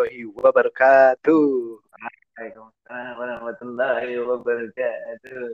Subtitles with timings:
[0.00, 1.44] warahmatullahi wabarakatuh.
[1.84, 5.48] Waalaikumsalam warahmatullahi wabarakatuh.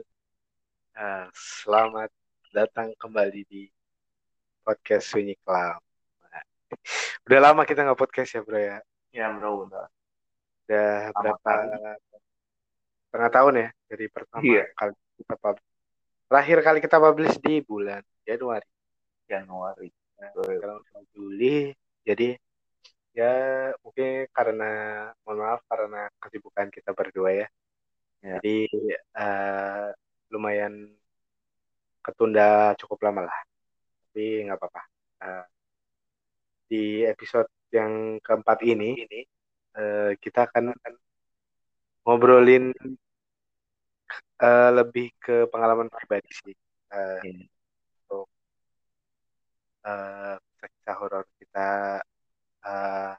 [0.95, 2.09] Nah, selamat
[2.55, 3.67] datang kembali di
[4.63, 5.83] podcast Sunyi Kelam.
[7.27, 8.79] Udah lama kita nggak podcast ya bro ya.
[9.11, 9.87] Ya bro, udah.
[10.63, 11.67] Udah Lama berapa kali.
[13.07, 14.63] setengah tahun ya dari pertama Iya.
[14.79, 15.67] kali kita publish.
[16.27, 18.67] Terakhir kali kita publish di bulan Januari.
[19.27, 19.89] Januari.
[20.23, 20.79] Nah, sekarang
[21.11, 21.75] Juli,
[22.07, 22.39] jadi
[23.17, 23.33] ya
[23.81, 24.65] mungkin karena
[25.25, 27.47] mohon maaf karena kesibukan kita berdua ya.
[28.21, 28.37] Ya.
[28.37, 28.69] Jadi
[29.17, 29.87] eh,
[30.29, 30.73] lumayan
[32.05, 33.39] ketunda cukup lama lah.
[34.05, 34.81] Tapi nggak apa-apa.
[35.25, 35.45] Eh,
[36.69, 39.01] di episode yang keempat ini
[39.77, 40.77] eh, kita akan
[42.05, 42.69] ngobrolin
[44.45, 46.55] eh, lebih ke pengalaman pribadi sih.
[46.93, 47.45] Eh, Iya.
[49.87, 51.59] eh, kisah horor kita
[52.67, 53.11] eh,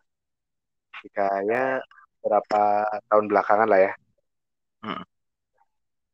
[0.98, 1.80] ketika ya
[2.20, 2.62] beberapa
[3.08, 3.92] tahun belakangan lah ya.
[4.84, 5.02] Hmm.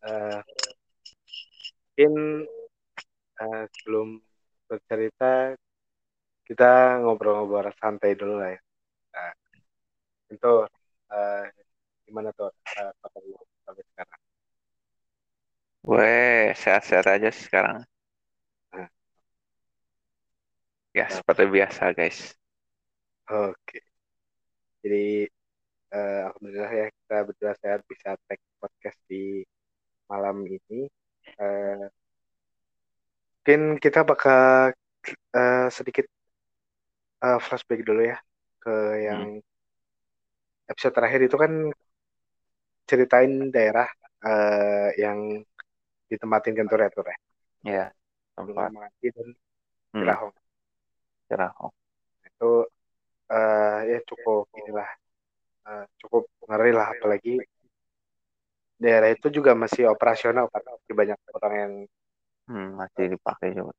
[0.05, 0.41] Eh,
[1.95, 2.13] mungkin
[3.41, 4.09] eh, sebelum
[4.69, 5.57] bercerita
[6.45, 8.61] kita ngobrol-ngobrol santai dulu lah ya.
[9.15, 9.33] Nah,
[10.33, 10.53] itu
[11.15, 11.45] eh,
[12.05, 14.21] gimana tuh eh, kabar lu sampai sekarang?
[15.85, 16.13] Gue
[16.57, 17.85] sehat-sehat aja sih sekarang.
[18.73, 18.89] Nah.
[20.97, 22.33] Ya, seperti biasa guys.
[23.25, 23.81] Oke.
[24.85, 25.25] Jadi
[25.95, 29.41] eh, alhamdulillah ya kita berdua sehat bisa tag podcast di
[30.13, 30.85] malam ini.
[31.41, 31.87] Eh,
[33.41, 34.77] mungkin kita bakal
[35.37, 36.05] eh, sedikit
[37.25, 38.21] eh, flashback dulu ya
[38.61, 38.75] ke
[39.09, 39.41] yang
[40.69, 41.53] episode terakhir itu kan
[42.85, 43.89] ceritain daerah
[44.21, 45.41] eh, yang
[46.13, 47.19] ditempatin Kentur ya Tur ya.
[47.65, 47.87] Ya,
[48.37, 48.69] tempat
[49.01, 49.29] dan
[49.97, 50.33] hmm, Cirahong.
[51.33, 51.73] Cirahong.
[52.29, 52.69] Itu
[53.33, 54.89] eh, ya cukup inilah
[55.69, 57.31] eh, cukup ngeri lah apalagi
[58.83, 61.73] daerah itu juga masih operasional kan Masih banyak orang yang
[62.49, 63.73] Hmm, masih dipakai juga.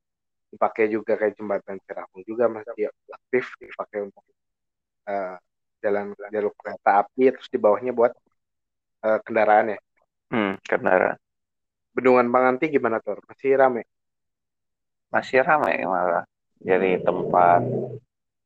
[0.54, 2.84] dipakai juga kayak jembatan Cirahong juga masih
[3.18, 4.24] aktif dipakai untuk
[5.12, 5.36] eh,
[5.84, 8.14] jalan jalur kereta api terus di bawahnya buat
[9.08, 9.80] eh, kendaraan ya
[10.32, 11.18] Hmm, kendaraan.
[11.96, 13.82] Bendungan Panganti gimana tuh masih rame
[15.14, 16.24] Masih ramai malah.
[16.68, 17.62] Jadi tempat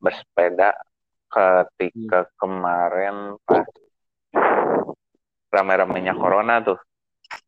[0.03, 0.69] bersepeda
[1.29, 3.65] ketika kemarin pas
[5.49, 6.79] ramai-ramainya corona tuh.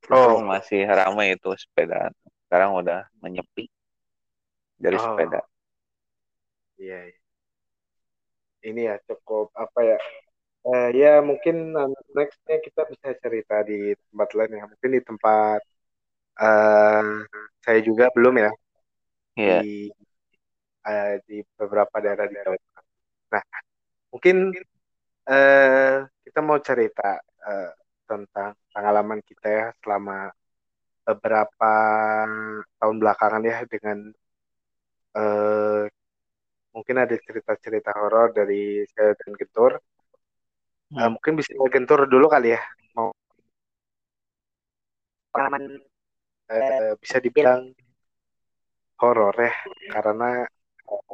[0.10, 0.42] Oh.
[0.52, 2.10] Masih ramai itu sepeda.
[2.48, 3.66] Sekarang udah menyepi
[4.78, 5.04] dari Oh.
[5.06, 5.42] sepeda.
[6.82, 7.20] iya iya.
[8.66, 9.98] ini ya cukup apa ya
[10.66, 15.62] eh, ya mungkin nanti nextnya kita bisa cerita di tempat lain ya mungkin di tempat
[16.42, 17.06] eh
[17.62, 18.52] saya juga belum ya
[19.38, 19.58] Iya.
[19.62, 19.94] di
[20.90, 22.84] eh, di beberapa daerah di Jawa Tengah.
[23.38, 23.44] Nah,
[24.12, 24.36] mungkin
[25.32, 25.96] eh,
[26.26, 27.72] kita mau cerita eh,
[28.10, 30.32] tentang pengalaman kita ya selama
[31.08, 31.72] beberapa
[32.80, 33.98] tahun belakangan ya dengan
[35.18, 35.84] eh,
[36.76, 39.72] mungkin ada cerita-cerita horor dari saya dan Gentur.
[41.00, 41.14] Eh, Hmm.
[41.16, 42.62] mungkin bisa Gentur dulu kali ya.
[42.96, 43.10] Mau
[45.32, 45.64] pengalaman
[46.52, 47.62] eh, bisa dibilang
[49.02, 49.54] horor ya
[49.94, 50.30] karena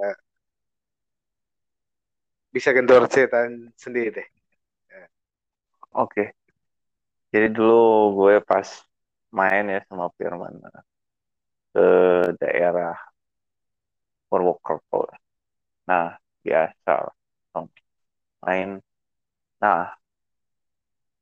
[0.03, 0.16] eh,
[2.57, 4.28] bisa Gentur ceritain sendiri deh.
[5.94, 6.34] Oke.
[7.29, 8.66] Jadi dulu gue pas
[9.29, 10.57] main ya sama Firman
[11.69, 11.88] ke
[12.41, 12.97] daerah
[14.25, 15.06] Purwokerto.
[15.85, 17.13] Nah, biasa
[18.41, 18.81] main.
[19.62, 19.94] Nah,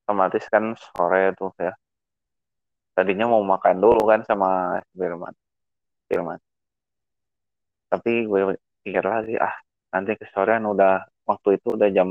[0.08, 1.76] otomatis kan sore tuh ya.
[2.96, 5.36] Tadinya mau makan dulu kan sama Firman.
[6.08, 6.40] Firman.
[7.92, 8.56] Tapi gue
[8.88, 9.56] pikir lagi, ah
[9.92, 12.10] nanti ke sorean udah waktu itu udah jam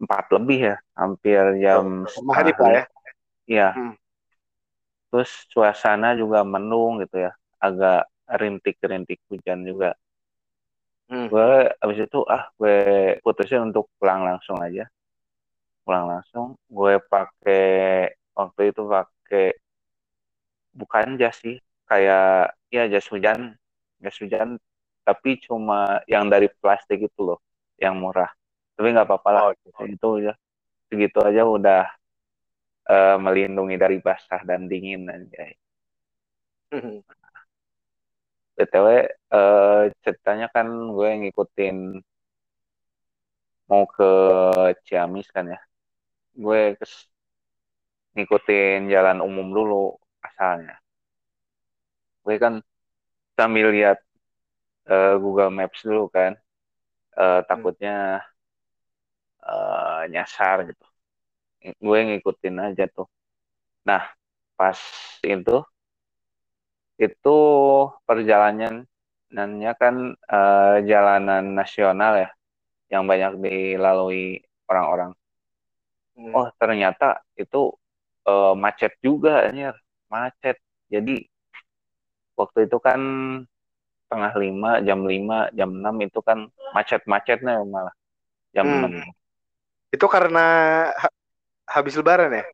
[0.00, 2.84] 4 lebih ya, hampir jam Maghrib setengah lah ya.
[3.44, 3.68] Iya.
[3.76, 3.94] Hmm.
[5.10, 9.92] Terus suasana juga mendung gitu ya, agak rintik-rintik hujan juga.
[11.10, 11.26] Hmm.
[11.26, 14.86] Gue abis itu ah gue putusin untuk pulang langsung aja.
[15.82, 16.54] Pulang langsung.
[16.70, 19.58] Gue pakai waktu itu pakai
[20.70, 21.58] bukan jas sih,
[21.90, 23.58] kayak ya jas hujan,
[23.98, 24.62] jas hujan,
[25.10, 27.38] tapi cuma yang dari plastik itu loh,
[27.82, 28.30] yang murah.
[28.78, 29.82] Tapi nggak apa-apa lah, Oh, gitu.
[29.94, 30.34] itu ya
[30.90, 31.82] segitu aja udah
[32.94, 35.52] eh, melindungi dari basah dan dingin anjay.
[38.56, 38.86] BTW
[39.38, 40.66] eh, ceritanya kan
[40.96, 41.76] gue ngikutin
[43.68, 44.04] mau ke
[44.86, 45.58] Ciamis kan ya.
[46.42, 47.08] Gue kes-
[48.14, 49.82] ngikutin jalan umum dulu
[50.28, 50.74] asalnya.
[52.24, 52.54] Gue kan
[53.38, 53.98] sambil lihat
[54.88, 56.32] eh, Google Maps dulu kan.
[57.20, 58.24] Eh, takutnya
[59.44, 60.86] uh, nyasar gitu.
[61.76, 63.08] Gue ngikutin aja tuh.
[63.84, 64.08] Nah
[64.56, 64.78] pas
[65.24, 65.56] itu
[67.00, 67.36] itu
[68.04, 69.94] perjalanannya kan
[70.28, 72.30] uh, jalanan nasional ya
[72.92, 75.12] yang banyak dilalui orang-orang.
[76.16, 76.32] Hmm.
[76.36, 77.72] oh ternyata itu
[78.28, 79.76] uh, macet juga anjir.
[80.10, 80.56] Macet.
[80.90, 81.22] Jadi
[82.34, 83.00] waktu itu kan
[84.10, 87.94] tengah lima jam lima jam enam itu kan macet-macetnya malah.
[88.50, 88.76] Jam hmm.
[88.82, 88.92] enam.
[89.94, 90.44] Itu karena
[90.90, 91.08] ha
[91.70, 92.44] habis lebaran ya?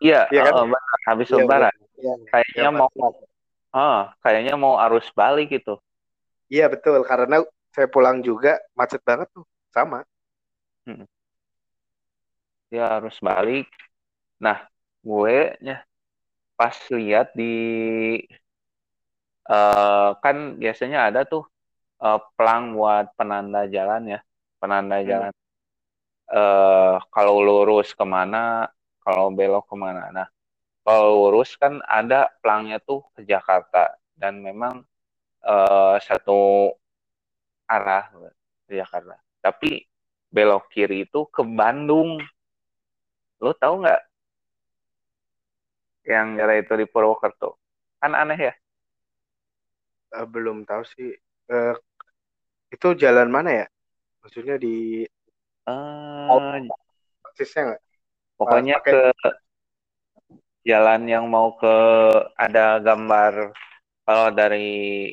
[0.00, 0.54] Iya iya kan?
[0.54, 0.82] uh, benar.
[1.10, 1.74] Habis iya, lebaran.
[1.74, 2.14] iya, iya.
[2.30, 2.88] kayaknya iya, mau
[3.72, 5.82] ah kayaknya mau arus balik gitu
[6.52, 7.02] iya betul.
[7.02, 7.42] Karena
[7.72, 9.44] saya pulang juga macet banget tuh.
[9.72, 10.04] Sama.
[10.84, 11.06] Hmm.
[12.72, 13.68] ya harus balik.
[14.40, 14.64] Nah
[15.02, 15.82] gue ya
[16.56, 17.54] pas lihat di
[19.48, 21.46] uh, kan biasanya ada tuh
[22.02, 24.20] uh, pelang buat penanda jalan ya
[24.62, 25.06] penanda hmm.
[25.06, 25.32] jalan.
[26.32, 28.70] Uh, kalau lurus ke mana
[29.02, 30.08] kalau belok ke mana.
[30.14, 30.28] Nah
[30.82, 34.86] kalau lurus kan ada pelangnya tuh ke Jakarta dan memang
[35.42, 36.70] uh, satu
[37.66, 38.10] arah
[38.66, 39.18] ke Jakarta.
[39.42, 39.82] Tapi
[40.30, 42.22] belok kiri itu ke Bandung.
[43.42, 44.02] Lo tahu nggak?
[46.02, 47.58] Yang daerah itu di Purwokerto.
[48.02, 48.54] Kan aneh ya
[50.14, 51.12] uh, belum tahu sih.
[51.48, 51.76] Uh,
[52.72, 53.66] itu jalan mana ya?
[54.22, 55.04] Maksudnya di
[55.66, 56.62] uh,
[57.24, 57.82] persisnya nggak?
[58.42, 58.98] pokoknya uh, ke
[60.66, 61.76] jalan yang mau ke
[62.38, 63.54] ada gambar
[64.02, 65.10] kalau dari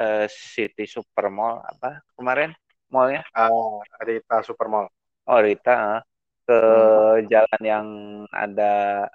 [0.00, 2.56] uh, City Supermall apa kemarin
[2.88, 3.24] mallnya?
[3.36, 4.88] Uh, Rita Supermall
[5.28, 6.00] oh Rita
[6.46, 7.26] ke hmm.
[7.28, 7.86] jalan yang
[8.30, 9.06] ada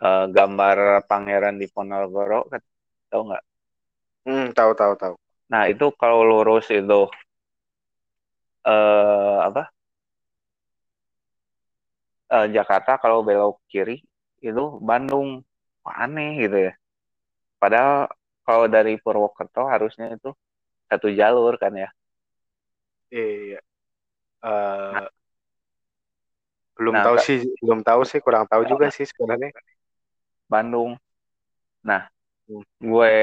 [0.00, 2.62] uh, gambar pangeran di Ponorogo kan
[3.10, 3.44] tahu nggak?
[4.24, 5.14] Hmm, tahu tahu tahu.
[5.50, 7.10] Nah itu kalau lurus itu
[8.64, 9.68] uh, apa?
[12.30, 14.06] Uh, Jakarta kalau belok kiri
[14.38, 15.42] itu Bandung
[15.82, 16.72] aneh gitu ya.
[17.58, 18.06] Padahal
[18.46, 20.30] kalau dari Purwokerto harusnya itu
[20.86, 21.90] satu jalur kan ya.
[23.10, 23.58] Iya.
[24.40, 25.08] Uh, nah,
[26.78, 29.52] belum nah, tahu sih, belum tahu sih, kurang tahu juga sih sebenarnya.
[30.48, 30.96] Bandung.
[31.84, 32.08] Nah,
[32.58, 33.16] gue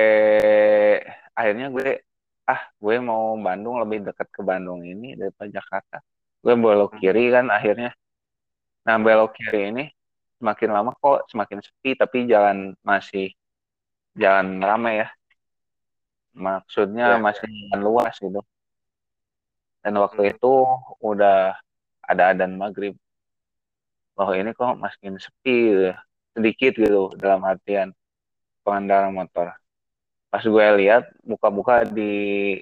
[1.36, 2.02] akhirnya gue
[2.48, 5.98] ah gue mau Bandung lebih dekat ke Bandung ini daripada Jakarta
[6.40, 7.92] gue belok kiri kan akhirnya
[8.88, 9.86] nah belok kiri ini
[10.40, 13.36] semakin lama kok semakin sepi tapi jalan masih
[14.16, 15.08] jalan ramai ya
[16.38, 17.76] maksudnya ya, masih ya.
[17.82, 18.40] luas gitu
[19.82, 20.32] dan waktu hmm.
[20.38, 20.54] itu
[21.04, 21.58] udah
[22.08, 22.96] ada adan maghrib
[24.16, 25.92] bahwa ini kok makin sepi gitu.
[26.38, 27.92] sedikit gitu dalam artian
[28.68, 29.56] pengendara motor.
[30.28, 32.60] Pas gue lihat buka-buka di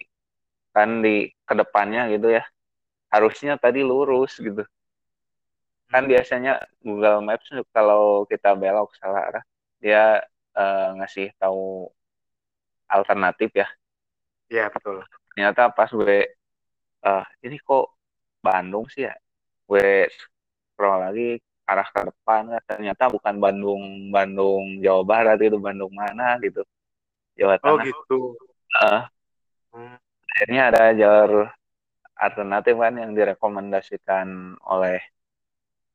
[0.70, 2.46] kan di ke depannya gitu ya
[3.10, 4.62] harusnya tadi lurus gitu.
[5.90, 6.12] Kan hmm.
[6.14, 9.44] biasanya Google Maps kalau kita belok salah arah
[9.82, 10.22] dia
[10.54, 11.90] uh, ngasih tahu
[12.86, 13.68] alternatif ya.
[14.52, 15.02] Iya betul.
[15.34, 16.38] Ternyata pas gue
[17.02, 17.98] uh, ini kok
[18.46, 19.16] Bandung sih ya?
[19.66, 26.38] Gue scroll lagi arah ke depan ternyata bukan Bandung Bandung Jawa Barat itu Bandung mana
[26.40, 26.62] gitu.
[27.36, 27.74] Jawa oh, Tengah.
[27.74, 28.20] oh gitu.
[28.76, 29.02] Uh,
[29.74, 29.98] hmm.
[30.30, 31.48] akhirnya ada jalur
[32.16, 35.02] alternatif kan yang direkomendasikan oleh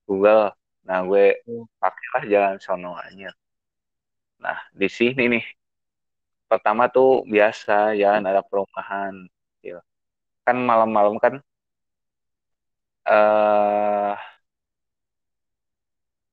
[0.05, 0.53] Google.
[0.85, 1.65] Nah gue hmm.
[1.79, 3.31] pakailah jalan sono aja.
[4.43, 5.45] Nah di sini nih.
[6.51, 9.15] Pertama tuh biasa jalan ada perumahan
[9.63, 9.79] gitu.
[10.43, 11.39] kan malam-malam kan
[13.07, 14.30] eh uh,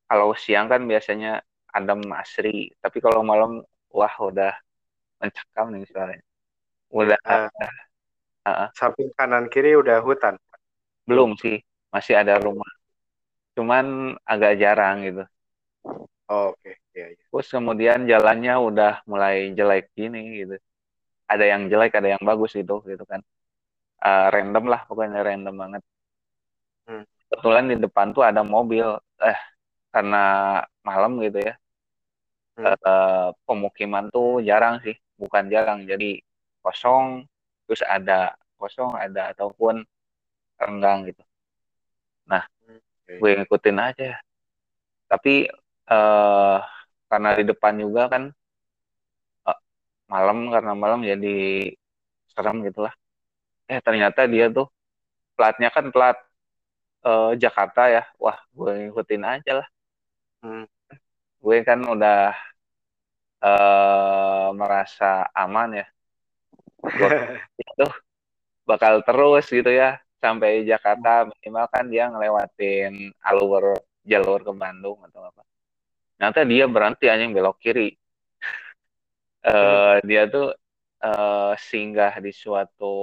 [0.08, 1.44] kalau siang kan biasanya
[1.76, 2.72] adem asri.
[2.80, 3.62] Tapi kalau malam
[3.92, 4.56] wah udah
[5.20, 6.22] mencekam nih soalnya
[6.88, 7.50] udah uh,
[8.48, 10.40] uh, samping kanan kiri udah hutan?
[11.04, 11.60] Belum sih
[11.92, 12.68] masih ada rumah.
[13.56, 15.24] Cuman agak jarang gitu.
[16.28, 16.60] Oh, oke.
[16.60, 16.76] Okay.
[16.96, 17.28] yeah, yeah.
[17.32, 20.56] terus kemudian jalannya udah mulai jelek gini gitu.
[21.28, 23.24] Ada yang jelek ada yang bagus gitu gitu kan.
[23.98, 25.84] Uh, random lah pokoknya random banget.
[26.88, 27.04] Hmm.
[27.28, 28.96] kebetulan di depan tuh ada mobil.
[29.20, 29.40] Eh
[29.98, 30.26] karena
[30.86, 31.58] malam gitu ya.
[32.58, 32.74] Hmm.
[32.74, 35.90] uh, pemukiman tuh jarang sih bukan jarang.
[35.90, 36.22] Jadi
[36.62, 37.26] kosong
[37.66, 39.82] terus ada kosong ada ataupun
[40.62, 41.26] renggang gitu.
[42.30, 43.18] Nah okay.
[43.18, 44.22] gue ngikutin aja.
[45.10, 45.50] Tapi
[45.90, 46.62] uh,
[47.10, 48.30] karena di depan juga kan
[49.50, 49.60] uh,
[50.06, 51.74] malam karena malam jadi
[52.38, 52.94] serem gitulah.
[53.66, 54.70] Eh ternyata dia tuh
[55.34, 56.18] platnya kan plat
[57.02, 58.06] uh, Jakarta ya.
[58.22, 59.68] Wah gue ngikutin aja lah
[60.44, 60.66] hmm.
[61.42, 62.34] gue kan udah
[63.42, 65.88] uh, merasa aman ya
[67.62, 67.88] itu
[68.68, 73.78] bakal terus gitu ya sampai Jakarta minimal kan dia ngelewatin alur
[74.08, 75.44] jalur ke Bandung atau apa.
[76.18, 77.92] Nanti dia berhenti anjing belok kiri.
[79.52, 80.56] uh, dia tuh
[81.04, 82.96] uh, singgah di suatu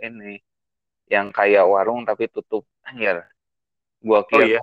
[0.00, 0.40] ini
[1.06, 3.22] yang kayak warung tapi tutup anjir.
[4.00, 4.60] Gua Oh kira iya.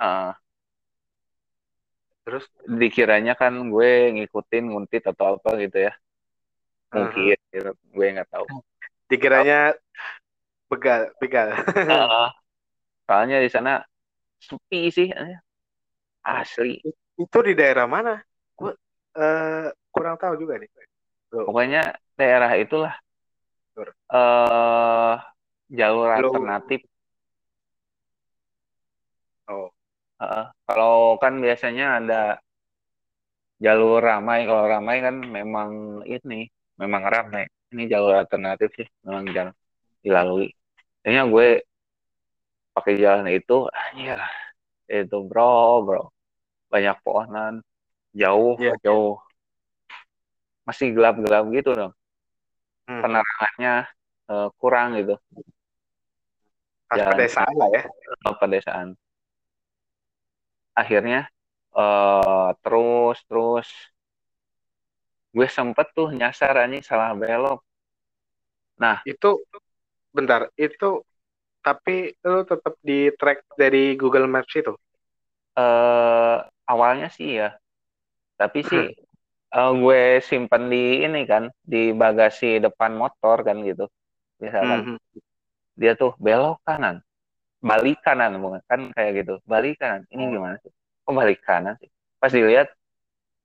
[0.00, 0.32] uh,
[2.22, 5.92] Terus dikiranya kan gue ngikutin nguntit atau apa gitu ya.
[6.92, 7.72] Mungkin gitu.
[7.74, 8.46] gue nggak tahu.
[9.10, 9.76] dikiranya
[10.72, 11.52] begal, begal.
[11.68, 12.32] Uh,
[13.06, 13.84] soalnya di sana
[14.40, 15.08] sepi sih
[16.24, 16.80] asli.
[17.18, 18.22] Itu di daerah mana?
[18.56, 18.72] Gue
[19.18, 20.70] eh, kurang tahu juga nih.
[21.28, 21.48] Bro.
[21.50, 22.94] Pokoknya daerah itulah
[24.12, 25.16] eh
[25.72, 26.32] jalur Belum.
[26.36, 26.80] alternatif.
[29.48, 29.68] Oh.
[30.22, 32.22] Uh, kalau kan biasanya ada
[33.58, 36.46] jalur ramai, kalau ramai kan memang ini,
[36.78, 37.50] memang ramai.
[37.74, 39.54] Ini jalur alternatif sih, memang jalan
[39.98, 40.54] dilalui.
[41.02, 41.48] Kayaknya gue
[42.70, 44.22] pakai jalan itu, anjir,
[44.86, 46.02] itu bro, bro,
[46.70, 47.58] banyak pohonan,
[48.14, 48.78] jauh, Iya.
[48.78, 49.18] jauh,
[50.62, 51.92] masih gelap-gelap gitu dong.
[52.86, 53.02] Hmm.
[53.02, 53.74] Penerangannya
[54.30, 55.18] uh, kurang gitu,
[56.94, 57.10] jalan.
[57.18, 57.82] pedesaan lah ya.
[58.38, 58.88] pedesaan.
[60.80, 61.18] Akhirnya
[61.76, 63.68] uh, terus terus
[65.36, 67.58] gue sempet tuh nyasar anjing salah belok.
[68.78, 69.28] Nah, Itu
[70.16, 70.86] bentar, itu
[71.66, 71.92] tapi
[72.30, 74.72] lu tetap di track dari Google Maps itu.
[75.60, 76.36] eh
[76.72, 77.48] awalnya sih ya,
[78.40, 78.82] tapi sih
[79.56, 80.00] eh, gue
[80.30, 83.84] simpen di ini kan di bagasi depan motor kan gitu.
[84.44, 84.98] Misalkan Mhm.
[85.80, 86.96] dia tuh belok kanan,
[87.62, 90.02] balik kanan bukan kan kayak gitu, balik kanan.
[90.10, 90.30] Ini Oh.
[90.34, 90.72] gimana sih?
[91.06, 91.90] Kok balik kanan sih?
[92.20, 92.68] Pas dilihat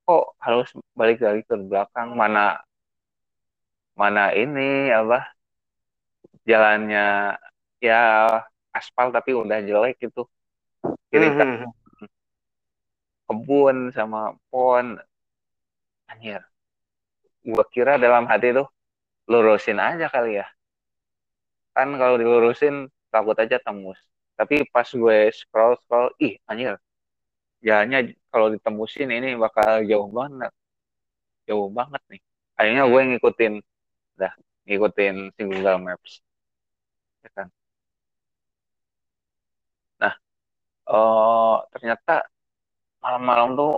[0.06, 2.58] kok harus balik lagi ke belakang mana
[3.92, 5.18] mana ini apa
[6.48, 7.36] jalannya
[7.82, 8.00] ya
[8.72, 10.24] aspal tapi udah jelek gitu
[11.12, 11.68] kiri Mhm.
[13.28, 14.96] kebun sama pohon
[16.08, 16.40] anjir
[17.44, 18.68] gua kira dalam hati tuh
[19.28, 20.46] lurusin aja kali ya
[21.76, 23.98] kan kalau dilurusin takut aja tembus.
[24.38, 26.74] Tapi pas gue scroll scroll ih anjir.
[27.66, 27.98] Jalannya
[28.32, 30.52] kalau ditembusin ini bakal jauh banget.
[31.48, 32.20] Jauh banget nih.
[32.58, 33.52] Akhirnya gue ngikutin
[34.20, 34.32] dah
[34.66, 36.12] ngikutin si Google Maps.
[37.22, 37.48] Ya kan?
[40.00, 40.14] Nah
[40.90, 42.12] eh ternyata
[43.02, 43.72] malam-malam tuh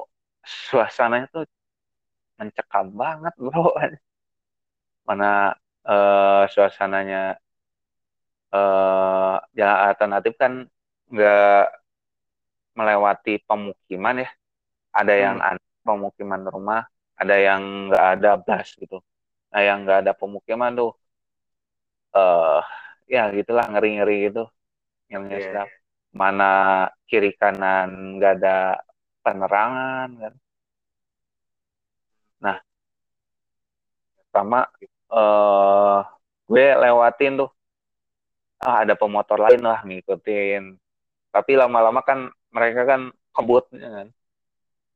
[0.68, 1.44] suasananya tuh
[2.38, 3.62] mencekam banget bro.
[5.08, 5.26] Mana
[5.90, 7.16] eh suasananya
[8.54, 10.52] eh jalan alternatif kan
[11.12, 11.40] nggak
[12.78, 14.28] melewati pemukiman ya.
[14.98, 15.50] Ada yang Hmm.
[15.50, 16.82] ada pemukiman rumah
[17.20, 18.98] ada yang nggak ada blas gitu.
[19.52, 20.90] Nah yang nggak ada pemukiman tuh
[22.18, 22.58] eh
[23.14, 24.40] ya gitulah ngeri-ngeri gitu.
[25.12, 25.68] Yang Iya, sedap
[26.22, 26.44] mana
[27.08, 28.50] kiri kanan nggak ada
[29.24, 30.34] penerangan kan.
[32.40, 32.60] Nah
[34.34, 34.58] sama
[35.14, 35.96] eh
[36.48, 37.48] gue lewatin tuh
[38.60, 40.76] ah ada pemotor lain lah ngikutin
[41.32, 43.00] tapi lama-lama kan mereka kan
[43.32, 44.06] kebut ya kan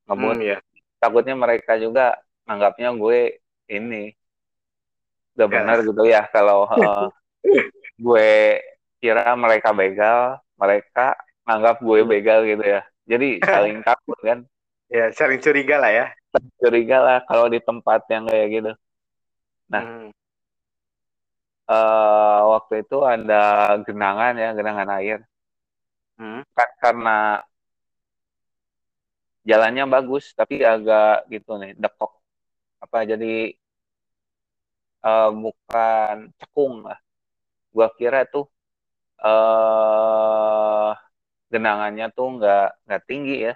[0.09, 0.59] ngebut Hmm, ya.
[1.01, 3.41] takutnya mereka juga anggapnya gue
[3.73, 4.13] ini
[5.35, 5.55] udah Ya.
[5.61, 7.09] benar gitu ya kalau eh,
[7.99, 8.29] gue
[9.01, 12.11] kira mereka begal mereka anggap gue Hmm.
[12.11, 14.41] begal gitu ya jadi saling takut kan
[14.93, 16.07] Ya, saling curiga lah ya.
[16.61, 18.73] curiga lah kalau di tempat yang kayak gitu
[19.73, 19.81] Nah.
[19.83, 20.09] Hmm.
[21.73, 23.35] Eh waktu itu ada
[23.87, 25.19] genangan ya genangan air
[26.19, 26.43] Hmm.
[26.57, 27.11] kan karena
[29.49, 32.13] jalannya bagus tapi agak gitu nih dekok
[32.85, 33.27] apa jadi
[35.07, 36.99] eh, bukan cekung lah
[37.75, 38.45] gua kira tuh
[39.25, 40.91] eh
[41.53, 43.55] genangannya tuh nggak nggak tinggi ya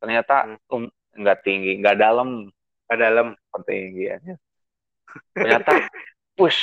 [0.00, 0.56] ternyata Hmm.
[0.72, 0.84] um,
[1.20, 2.28] nggak tinggi nggak dalam
[2.88, 3.28] Ke dalam.
[3.66, 4.16] tinggi ya
[5.40, 5.72] ternyata
[6.36, 6.60] push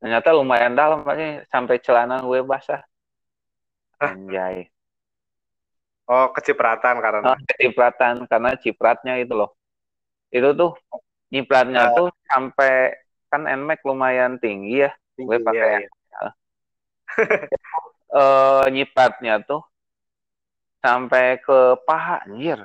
[0.00, 2.80] ternyata lumayan dalam aja sampai celana gue basah
[4.06, 4.70] anjay
[6.08, 7.20] Oh, kecipratan karena.
[7.20, 9.52] Nah, cipratan karena cipratnya itu loh.
[10.32, 10.72] Itu tuh
[11.28, 11.92] nyipratnya Ah.
[11.92, 12.96] tuh sampai
[13.28, 14.90] kan Nmax lumayan tinggi ya.
[15.20, 15.78] Gue Iya, pakai iya.
[15.84, 15.92] yang
[18.18, 19.60] eh nyipratnya tuh
[20.82, 22.58] sampai ke paha anjir.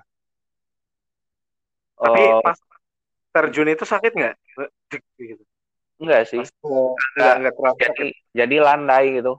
[2.00, 2.58] Tapi Eh, pas
[3.34, 4.34] terjun itu sakit nggak?
[5.20, 5.44] Gitu.
[6.01, 6.41] Enggak sih.
[6.41, 6.51] Pas
[7.17, 9.33] nggak nggak terlalu Jadi jadi landai gitu.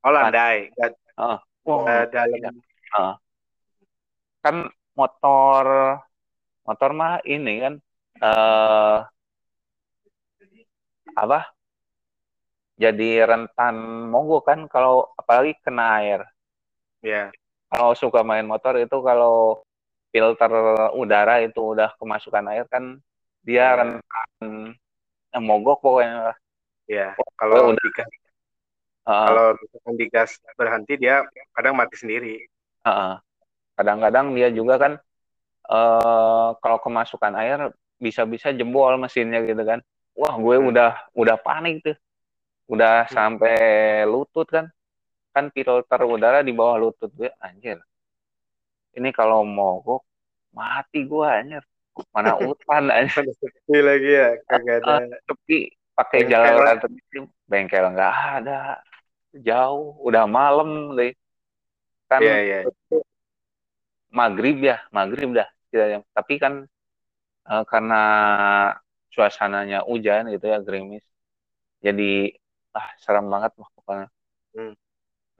[0.00, 1.38] Oh landai, nggak Wah,
[1.84, 2.54] nggak dalam.
[2.56, 3.04] iya.
[4.40, 4.56] kan
[4.96, 5.64] motor
[6.64, 7.74] motor mah ini kan
[8.24, 8.98] eh
[11.16, 11.52] apa
[12.80, 13.76] jadi rentan
[14.08, 16.20] mogok kan kalau apalagi kena air.
[17.04, 17.28] Ya.
[17.68, 19.60] Kalau suka main motor itu kalau
[20.10, 20.50] filter
[20.96, 22.96] udara itu udah kemasukan air kan
[23.44, 23.76] dia Ya.
[23.78, 24.74] rentan
[25.34, 26.34] eh, mogok pokoknya.
[26.90, 27.14] Ya.
[27.38, 27.82] Kalau udah.
[27.84, 28.10] digas,
[29.08, 31.24] Heeh, kalau misalkan digas berhenti dia
[31.56, 32.34] kadang mati sendiri.
[32.86, 33.14] heeh.
[33.76, 34.92] Kadang-kadang dia juga kan
[35.70, 37.58] eh kalau kemasukan air
[38.04, 39.80] bisa-bisa jebol mesinnya gitu kan.
[40.18, 40.68] Wah, gue Hmm.
[40.70, 41.96] udah udah panik tuh.
[42.72, 43.14] Udah Hmm.
[43.16, 43.54] sampai
[44.06, 44.66] lutut kan.
[45.34, 47.78] Kan filter udara di bawah lutut gue anjir.
[48.98, 50.02] Ini kalau mogok
[50.58, 51.62] mati gue anjir.
[52.14, 52.88] Mana hutan.
[52.90, 55.04] Mana sepi lagi ya, kagak ada.
[55.26, 56.32] Tapi pakai Bengkel.
[56.32, 58.60] jalan alternatif bengkel nggak ada.
[59.30, 61.14] Jauh, udah malam deh.
[62.10, 62.58] Kan Iya, iya.
[64.10, 65.46] maghrib ya, maghrib dah.
[65.70, 66.66] Tidak- Tapi kan
[67.50, 68.02] eh, karena
[69.10, 71.02] suasananya hujan gitu ya, gerimis.
[71.82, 72.34] Jadi
[72.74, 74.06] ah serem banget pokoknya.
[74.54, 74.74] Hmm.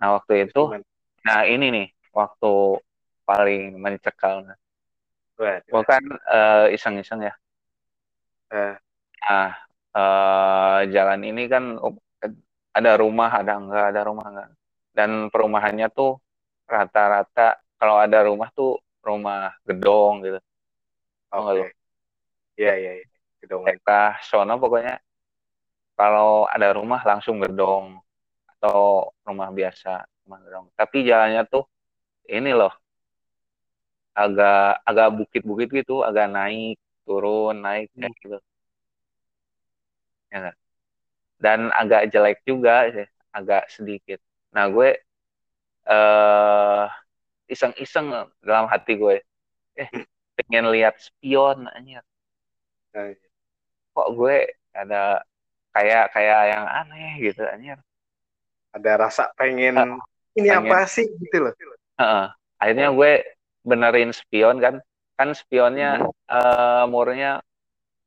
[0.00, 0.87] Nah waktu itu, Gimana?
[1.26, 2.78] nah ini nih waktu
[3.26, 4.42] paling mencekal.
[4.47, 4.59] Wah,
[5.40, 7.35] Gue kan eh, iseng-iseng ya.
[8.52, 8.75] Eh.
[9.25, 9.50] Nah
[9.97, 11.97] eh, jalan ini kan oh,
[12.70, 14.49] ada rumah, ada enggak, ada rumah enggak.
[14.90, 16.20] Dan perumahannya tuh
[16.68, 20.38] rata-rata kalau ada rumah tuh rumah gedong gitu.
[21.30, 21.64] Tau nggak lu?
[22.61, 23.06] Iya, iya, iya.
[23.40, 23.80] Lagi.
[23.80, 25.00] daerah sono pokoknya
[25.97, 27.97] kalau ada rumah langsung gedong
[28.56, 31.64] atau rumah biasa rumah gedong tapi jalannya tuh
[32.28, 32.73] ini loh
[34.17, 36.76] agak agak bukit-bukit gitu agak naik
[37.07, 38.37] turun naik kayak gitu
[40.31, 40.57] ya nggak?
[41.45, 44.21] dan agak jelek juga sih agak sedikit
[44.55, 44.88] nah gue
[45.90, 46.85] eh
[47.52, 48.09] iseng-iseng
[48.45, 49.17] dalam hati gue
[49.81, 49.90] eh
[50.38, 52.02] pengen lihat spion anjir
[52.95, 53.29] Nah, iya.
[53.95, 54.37] kok gue
[54.76, 55.23] ada
[55.75, 57.79] kayak kayak yang aneh gitu anjir.
[58.75, 59.99] Ada rasa pengen Ah,
[60.38, 60.75] ini pengen.
[60.75, 61.55] apa sih gitu loh.
[62.00, 62.25] Heeh.
[62.61, 63.11] Akhirnya gue
[63.64, 64.81] benerin spion kan.
[65.16, 67.44] Kan spionnya eh, murnya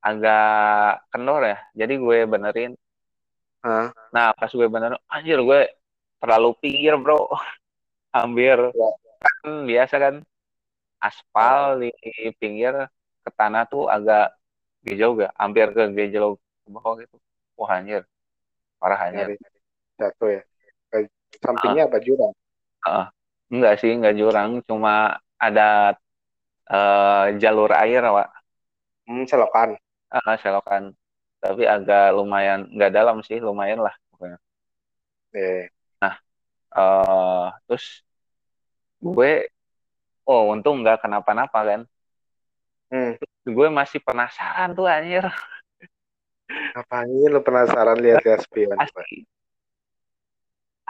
[0.03, 1.57] agak kendor ya.
[1.77, 2.71] Jadi gue benerin.
[3.63, 3.95] Hah?
[4.11, 5.61] Nah, pas gue benerin, anjir gue
[6.19, 7.31] terlalu pinggir, Bro.
[8.15, 8.89] Hampir Ya.
[9.23, 10.15] kan biasa kan
[11.01, 11.89] aspal di
[12.37, 12.75] pinggir
[13.23, 14.35] ke tanah tuh agak
[14.83, 15.33] gejauh gak?
[15.39, 17.17] Hampir ke gejauh ke bawah gitu.
[17.57, 18.03] Wah, anjir.
[18.77, 19.39] Parah anjir.
[19.97, 20.41] Jatuh ya.
[20.91, 21.07] Ke
[21.39, 22.33] sampingnya apa jurang?
[22.85, 23.05] Heeh.
[23.53, 25.67] Enggak sih, enggak jurang, cuma ada
[26.71, 28.29] eh, jalur air, Pak.
[29.07, 29.69] Hmm, selokan.
[30.13, 30.83] Ah, selokan.
[31.43, 34.37] Tapi agak lumayan, enggak dalam sih, lumayan lah pokoknya.
[35.35, 35.67] Eh,
[36.73, 37.85] Eh, terus
[39.03, 39.31] gue,
[40.29, 41.81] oh untung enggak kenapa-napa kan.
[42.91, 43.11] hmm.
[43.55, 45.25] Gue masih penasaran tuh anjir.
[46.73, 48.79] Ngapain lu penasaran lihat-lihat spion?
[48.87, 48.89] Pak?
[48.89, 49.17] Asli.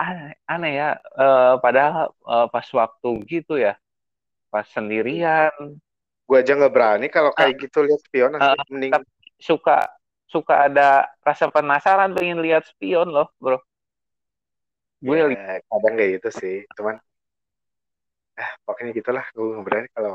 [0.03, 0.89] Aneh, aneh ya.
[1.21, 3.77] Eh, padahal eh, pas waktu gitu ya,
[4.53, 5.49] pas sendirian,
[6.29, 8.37] Gue aja nggak berani kalau kayak gitu lihat spion.
[8.37, 9.07] Ah, Mending tapi
[9.41, 9.89] suka
[10.29, 13.59] suka ada rasa penasaran pengen lihat spion loh, bro.
[15.03, 16.55] Gue ya, li- kadang kayak gitu sih.
[16.79, 16.95] Cuman,
[18.39, 19.25] eh pokoknya gitulah.
[19.35, 20.13] Gue nggak berani kalau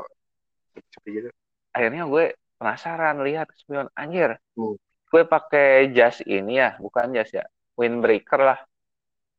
[0.89, 1.29] sepi gitu.
[1.75, 2.25] akhirnya gue
[2.57, 4.39] penasaran lihat spion anjir.
[4.57, 4.75] Hmm.
[5.09, 7.45] Gue pakai jas ini ya, bukan jas ya,
[7.77, 8.59] windbreaker lah,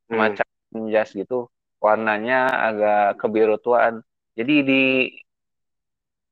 [0.06, 0.18] Hmm.
[0.18, 0.46] macam
[0.90, 1.50] jas gitu.
[1.82, 4.02] Warnanya agak kebiruan.
[4.40, 4.80] Jadi di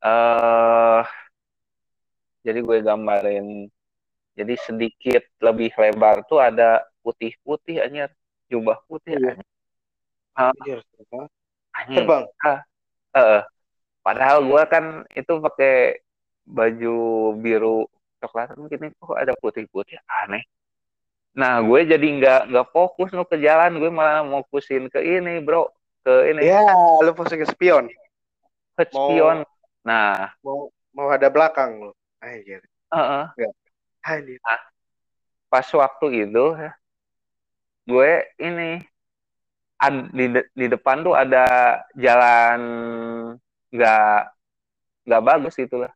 [0.02, 1.04] eh
[2.46, 3.46] jadi gue gambarin.
[4.38, 8.10] Jadi sedikit lebih lebar tuh ada putih-putih anjir,
[8.48, 9.34] jubah putih Iya.
[9.34, 9.46] anjir.
[10.38, 11.26] Ah, Anjir, terbang.
[11.90, 12.24] Terbang.
[13.18, 13.42] Eh,
[14.06, 16.00] padahal gua kan itu pakai
[16.46, 16.96] baju
[17.42, 17.86] biru
[18.22, 20.42] coklat mungkin kok ada putih-putih aneh.
[21.38, 25.38] Nah, gue jadi nggak nggak fokus lo ke jalan, gue malah mau fokusin ke ini,
[25.44, 25.70] bro,
[26.08, 26.64] ke ini Ya,
[27.04, 27.84] lu posisi spion.
[28.72, 29.44] ke mau- spion.
[29.84, 31.92] Nah, Mau mau ada belakang lu.
[32.18, 32.64] Anjir.
[32.88, 33.24] heeh,
[34.02, 34.40] Anjir.
[35.48, 36.72] pas waktu itu ya,
[37.84, 38.80] gue ini
[39.76, 41.44] ad- di de- di depan tuh ada
[41.92, 42.60] jalan
[43.68, 44.16] nggak
[45.04, 45.92] nggak bagus gitu lah.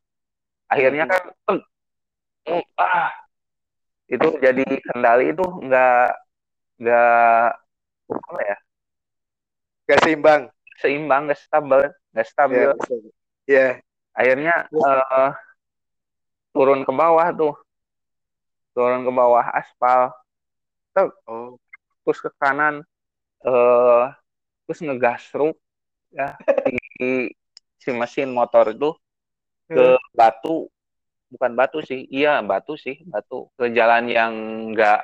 [0.69, 1.23] Akhirnya kan
[1.53, 1.61] eh,
[2.49, 3.09] oh, ah
[4.05, 6.05] itu jadi kendali itu nggak
[6.81, 7.45] nggak
[8.09, 8.57] apa ya
[9.93, 10.41] Gak seimbang.
[10.81, 11.85] seimbang nggak stabil
[12.17, 12.65] nggak stabil.
[12.65, 12.95] Ya, bisa.
[13.45, 13.67] ya.
[14.17, 15.29] akhirnya eh,
[16.49, 17.53] turun ke bawah tuh.
[18.73, 20.09] Turun ke bawah aspal.
[21.29, 21.61] Oh,
[22.01, 22.81] terus ke kanan
[23.45, 24.05] eh
[24.65, 25.57] terus ngegasruk
[26.13, 26.37] ya
[26.97, 27.29] di
[27.77, 28.97] si mesin motor itu.
[29.69, 30.73] Ke batu
[31.29, 33.45] bukan batu sih iya batu sih batu.
[33.53, 34.33] Ke jalan yang
[34.73, 35.01] nggak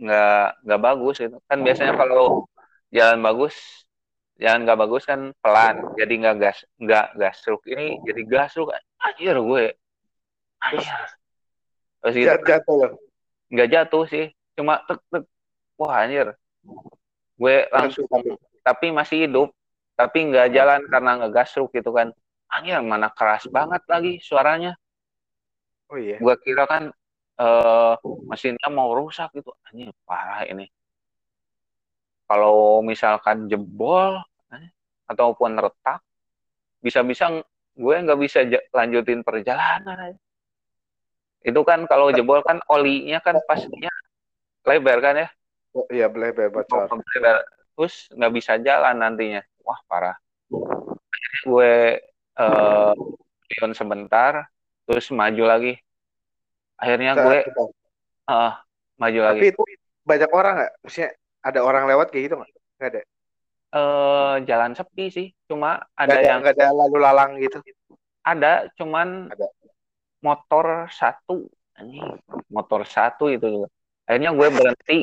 [0.00, 1.36] nggak nggak bagus gitu.
[1.44, 2.48] Kan biasanya kalau
[2.88, 3.84] jalan bagus
[4.40, 9.64] jalan nggak bagus kan pelan jadi nggak gas nggak gasruk ini jadi gasruk anjir gue.
[10.60, 11.00] Anjir.
[12.00, 12.92] Terus gitu Jat- jatuh loh.
[13.52, 14.24] nggak jatuh sih
[14.56, 15.24] cuma tek tek.
[15.76, 16.32] Wah anjir.
[17.36, 19.48] Gue langsung Tapi- tapi masih hidup
[19.96, 22.08] tapi nggak jalan karena nggak gasruk gitu kan.
[22.48, 24.72] Anjir mana keras banget lagi suaranya.
[25.92, 26.16] Oh iya.
[26.16, 26.88] gue kira kan
[27.40, 29.52] eh mesinnya mau rusak gitu.
[29.68, 30.64] Anjir parah ini.
[32.24, 34.22] Kalau misalkan jebol
[35.10, 35.98] ataupun retak
[36.78, 37.42] bisa-bisa
[37.74, 40.14] gue nggak bisa lanjutin perjalanan
[41.42, 43.90] itu kan kalau jebol kan olinya kan pastinya
[44.64, 45.28] lebar kan ya
[45.70, 46.90] Oh, iya boleh bocor.
[47.14, 47.46] lebar
[47.78, 50.18] terus nggak bisa jalan nantinya wah parah
[51.46, 52.02] gue
[52.40, 52.92] eh
[53.46, 54.50] pion sebentar
[54.82, 55.78] terus maju lagi
[56.74, 57.38] akhirnya Saat gue
[58.34, 58.52] eh,
[58.98, 59.62] maju lagi Tapi itu
[60.02, 60.72] banyak orang nggak?
[60.82, 62.50] Maksudnya ada orang lewat kayak gitu nggak?
[62.50, 63.00] Nggak ada.
[63.70, 65.28] Eh jalan sepi sih.
[65.46, 67.58] Cuma ada ada, yang nggak ada lalu lalang gitu.
[68.20, 69.48] ada cuman Ada.
[70.20, 71.48] motor satu.
[71.78, 72.20] Anjing
[72.52, 73.64] motor satu itu.
[74.04, 75.00] Akhirnya gue berhenti.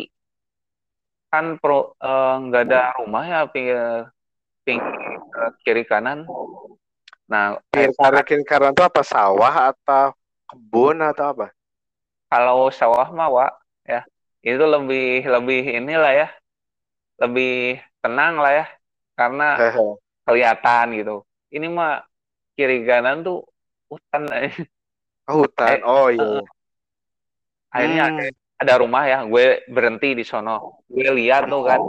[1.27, 4.11] Kan pro eh, nggak ada rumah ya pinggir
[4.61, 5.19] pinggir
[5.65, 6.23] kiri kanan.
[7.27, 9.01] Nah Kiri kanan kiri kanan itu apa?
[9.03, 10.15] Sawah atau
[10.47, 11.47] kebun atau apa?
[12.27, 13.53] kalau sawah mah Wak,
[13.87, 14.01] ya.
[14.43, 16.27] Itu lebih lebih inilah ya.
[17.23, 18.65] Lebih tenang lah ya
[19.17, 19.47] karena
[20.23, 21.15] kelihatan gitu
[21.49, 22.03] ini mah
[22.53, 23.43] kiri kanan tuh
[23.87, 24.27] hutan
[25.27, 25.83] Oh, hutan.
[25.83, 26.39] Oh iya.
[27.67, 28.31] akhirnya Hmm.
[28.57, 31.81] ada, rumah ya gue berhenti di sono gue lihat tuh kan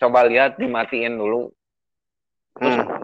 [0.00, 1.52] coba lihat dimatiin dulu
[2.56, 3.00] terus Hmm.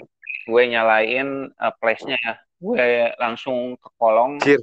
[0.48, 2.84] gue nyalain uh, flashnya ya gue
[3.20, 4.58] langsung ke kolong Cir.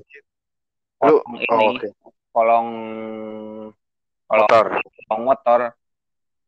[1.05, 1.88] Lu kolong oh, ini oke.
[2.34, 2.69] kolong
[4.25, 4.65] kolong Motor.
[5.05, 5.60] kolong motor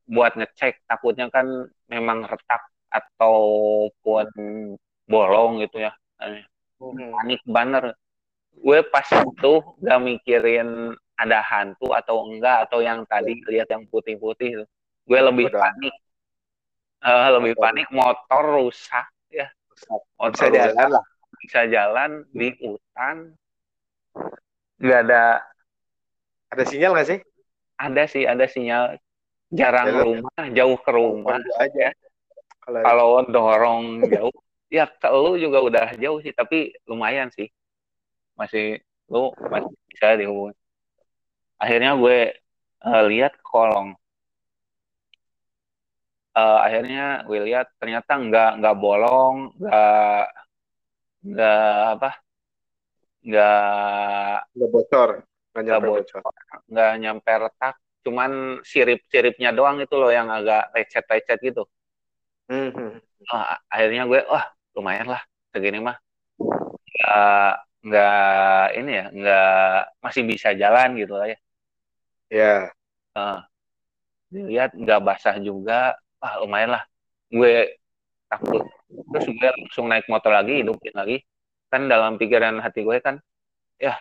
[0.08, 1.48] buat ngecek takutnya kan
[1.92, 4.26] memang retak ataupun
[5.06, 5.92] bolong gitu ya.
[6.20, 7.12] Hmm.
[7.14, 7.84] panik banget.
[8.58, 9.54] Gue pas itu
[9.86, 10.70] gak mikirin
[11.18, 14.68] ada hantu atau enggak atau yang tadi lihat yang putih-putih tuh.
[15.08, 15.94] gue lebih panik.
[16.98, 17.64] Eh, lebih Motor.
[17.64, 19.48] panik motor rusak ya.
[20.18, 21.06] Motor Bisa jalan lah.
[21.38, 23.16] bisa jalan di hutan.
[24.82, 25.24] Nggak ada
[26.50, 27.20] Ada sinyal nggak sih?
[27.78, 28.98] ada sih ada sinyal
[29.54, 30.04] jarang Jalan.
[30.04, 31.88] rumah jauh ke rumah aja.
[32.68, 34.36] Kalau kalau dorong jauh
[34.68, 37.48] ya ke lu juga udah jauh sih tapi lumayan sih
[38.36, 40.52] masih lu masih bisa dihubungi
[41.56, 42.36] akhirnya gue
[42.84, 43.96] eh, lihat ke kolong
[46.38, 50.24] Eh, akhirnya gue lihat ternyata nggak nggak bolong nggak
[51.26, 51.66] nggak
[51.98, 52.10] apa
[53.26, 55.10] nggak nggak bocor,
[55.50, 56.22] nggak nyampe bocor.
[56.70, 57.76] nggak nyampe retak
[58.08, 61.68] cuman sirip-siripnya doang itu loh yang agak lecet-lecet gitu.
[62.48, 62.92] Hmm, hmm.
[63.28, 64.46] Wah, akhirnya gue wah
[64.80, 66.00] lumayan lah segini mah.
[66.88, 67.52] Nggak
[67.88, 69.48] nggak ini ya nggak
[70.04, 71.38] masih bisa jalan gitu lah ya.
[72.28, 72.54] Ya,
[73.18, 73.40] Eh,
[74.34, 75.98] dilihat nggak basah juga.
[76.22, 76.84] Wah lumayan lah.
[77.34, 77.76] Gue
[78.32, 78.64] takut.
[78.88, 81.18] Terus gue langsung naik motor lagi hidupin lagi.
[81.72, 83.20] Kan dalam pikiran hati gue kan
[83.78, 83.94] ya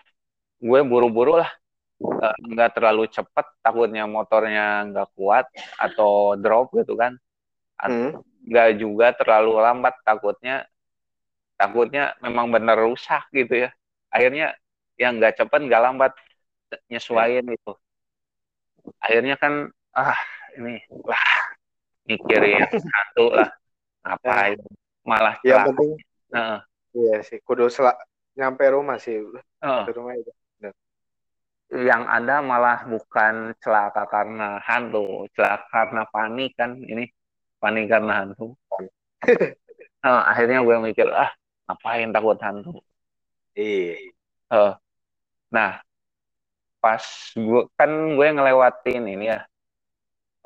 [0.62, 1.50] gue buru-buru lah
[1.96, 5.46] Eh, nggak terlalu cepet takutnya motornya nggak kuat
[5.80, 7.16] atau drop gitu kan.
[7.80, 8.16] Hmm.
[8.46, 10.64] nggak juga terlalu lambat takutnya
[11.60, 13.70] takutnya memang bener rusak gitu ya.
[14.12, 14.54] Akhirnya
[15.00, 16.12] yang nggak cepet nggak lambat
[16.92, 17.72] nyesuaiin itu
[19.02, 19.52] akhirnya kan
[19.96, 20.18] ah
[20.56, 21.24] ini lah
[22.08, 23.50] mikirin satu lah.
[24.06, 24.58] Ngapain
[25.06, 25.66] malah Yang celaka.
[25.72, 25.90] penting,
[26.34, 26.58] Heeh,
[26.98, 27.98] iya sih, kudu sel-
[28.38, 29.16] nyampe rumah sih,
[29.86, 30.32] ke rumah itu.
[31.70, 35.26] Yang ada malah bukan celaka karena hantu.
[35.34, 37.10] Celaka karena panik kan ini
[37.58, 38.54] panik karena hantu.
[39.26, 39.54] Eh,
[40.30, 41.30] akhirnya gue mikir ah
[41.66, 42.70] ngapain takut hantu?
[43.58, 44.12] Iya.
[44.54, 44.72] Eh,
[45.50, 45.82] nah,
[46.82, 49.40] pas gue kan gue ngelewatin ini ya,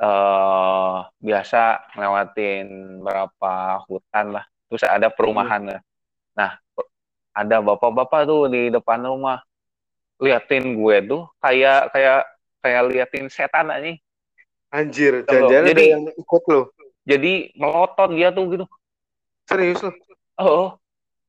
[0.01, 1.59] eh biasa
[1.97, 2.67] ngelewatin
[3.05, 3.53] berapa
[3.85, 5.81] hutan lah, terus ada perumahan lah.
[6.39, 6.51] Nah,
[7.37, 9.45] ada bapak-bapak tuh di depan rumah,
[10.21, 12.21] liatin gue tuh kayak kayak
[12.61, 13.97] kayak liatin setan aja.
[14.71, 16.61] Anjir, Tuh, jangan-jangan ada jadi- yang ikut lo.
[17.03, 18.65] Jadi melotot dia tuh gitu.
[19.49, 19.91] Serius lo?
[20.39, 20.77] Oh,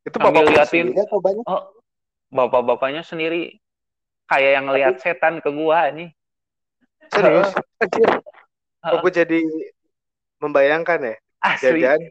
[0.06, 0.88] Itu Sambil bapak liatin.
[0.94, 1.46] banyak?
[2.32, 3.60] bapak-bapaknya sendiri
[4.26, 6.10] kayak yang ngeliat setan ke gua nih.
[7.12, 7.52] Serius?
[7.82, 8.10] Anjir.
[8.82, 9.40] Kok gue jadi
[10.40, 11.16] membayangkan ya?
[11.38, 11.82] Asli.
[11.86, 12.02] Jangan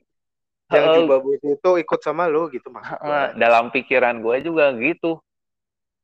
[0.70, 0.96] yang Heeh.
[1.02, 1.18] jubah
[1.50, 2.82] itu ikut sama lo gitu gue.
[3.34, 5.18] dalam pikiran gue juga gitu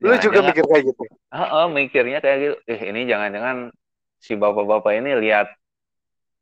[0.03, 1.03] Lu juga mikir kayak gitu?
[1.33, 2.57] Heeh, mikirnya kayak gitu.
[2.69, 3.73] Eh, ini jangan-jangan
[4.21, 5.49] si bapak-bapak ini lihat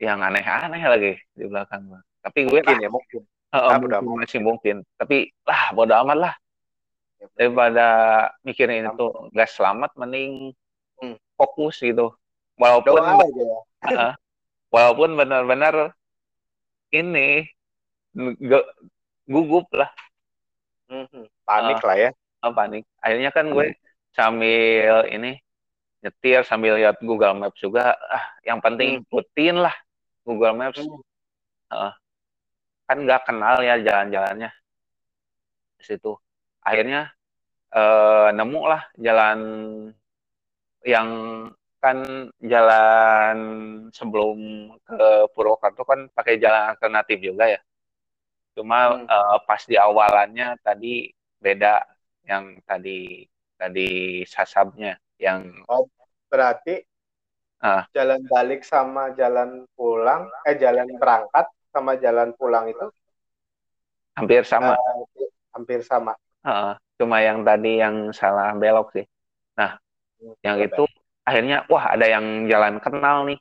[0.03, 2.03] yang aneh-aneh lagi di belakang.
[2.19, 3.23] Tapi gue mungkin ya mungkin.
[3.55, 4.77] Uh, ah, mungkin masih mungkin.
[4.99, 6.35] Tapi lah bodo amat lah.
[7.23, 7.87] Ya, Daripada
[8.43, 10.51] mikirin itu nggak selamat, mending
[10.99, 11.17] hmm.
[11.39, 12.11] fokus gitu.
[12.59, 13.61] Walaupun Doa aja ya.
[13.95, 14.15] uh,
[14.75, 15.95] walaupun benar-benar
[16.91, 17.47] ini
[19.31, 19.91] gugup lah.
[20.91, 22.11] Hmm, panik uh, lah ya.
[22.45, 22.85] Uh, panik.
[23.01, 23.79] Akhirnya kan gue hmm.
[24.13, 25.41] sambil ini
[26.05, 27.97] nyetir sambil lihat Google Maps juga.
[28.13, 29.09] Ah, yang penting hmm.
[29.09, 29.73] ikutin lah
[30.29, 30.85] Google Maps.
[31.73, 31.93] Uh,
[32.85, 34.53] kan nggak kenal ya jalan-jalannya
[35.81, 36.13] di situ
[36.65, 37.13] akhirnya
[37.73, 39.41] eh, nemu lah jalan
[40.85, 41.09] yang
[41.81, 43.37] kan jalan
[43.93, 44.39] sebelum
[44.89, 47.61] ke Purwokerto kan pakai jalan alternatif juga ya
[48.57, 49.09] cuma hmm.
[49.09, 51.09] eh, pas di awalannya tadi
[51.41, 51.85] beda
[52.25, 55.87] yang tadi tadi sasabnya yang oh
[56.29, 56.83] berarti
[57.63, 62.87] uh, jalan balik sama jalan pulang eh jalan berangkat sama jalan pulang itu
[64.15, 64.79] hampir sama.
[64.79, 66.15] Uh, hampir sama.
[66.47, 69.07] Uh, cuma yang tadi yang salah belok sih.
[69.59, 69.79] Nah,
[70.23, 70.87] hmm, yang betul.
[70.87, 70.95] itu
[71.27, 73.39] akhirnya wah ada yang jalan kenal nih.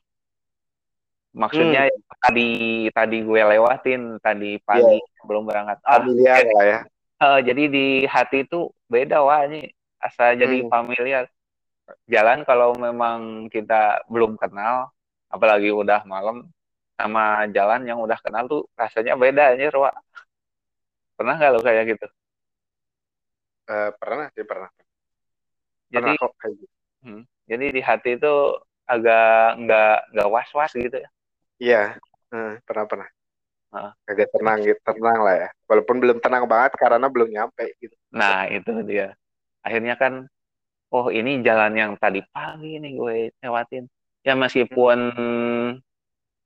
[1.34, 1.98] Maksudnya hmm.
[2.22, 2.48] tadi
[2.94, 5.24] tadi gue lewatin tadi pagi yeah.
[5.26, 5.78] belum berangkat.
[5.82, 6.80] Ah, familiar lah ya.
[7.22, 9.70] Uh, jadi di hati itu beda wah ini
[10.02, 10.70] asal jadi hmm.
[10.70, 11.24] familiar.
[12.08, 14.88] Jalan kalau memang kita belum kenal,
[15.28, 16.48] apalagi udah malam,
[16.94, 19.94] sama jalan yang udah kenal tuh rasanya beda aja Wak.
[21.14, 22.06] Pernah nggak lo kayak gitu?
[23.64, 24.70] Uh, pernah sih pernah.
[25.88, 26.74] Jadi pernah kok kayak gitu.
[27.04, 28.34] Hmm, jadi di hati itu
[28.84, 31.08] agak nggak nggak was was gitu ya?
[31.60, 31.82] Iya,
[32.34, 33.08] uh, pernah pernah.
[34.06, 35.48] Agak tenang gitu, tenang lah ya.
[35.66, 37.94] Walaupun belum tenang banget karena belum nyampe gitu.
[38.14, 39.18] Nah itu dia.
[39.64, 40.30] Akhirnya kan,
[40.94, 43.90] oh ini jalan yang tadi pagi nih gue lewatin.
[44.24, 44.98] Ya meskipun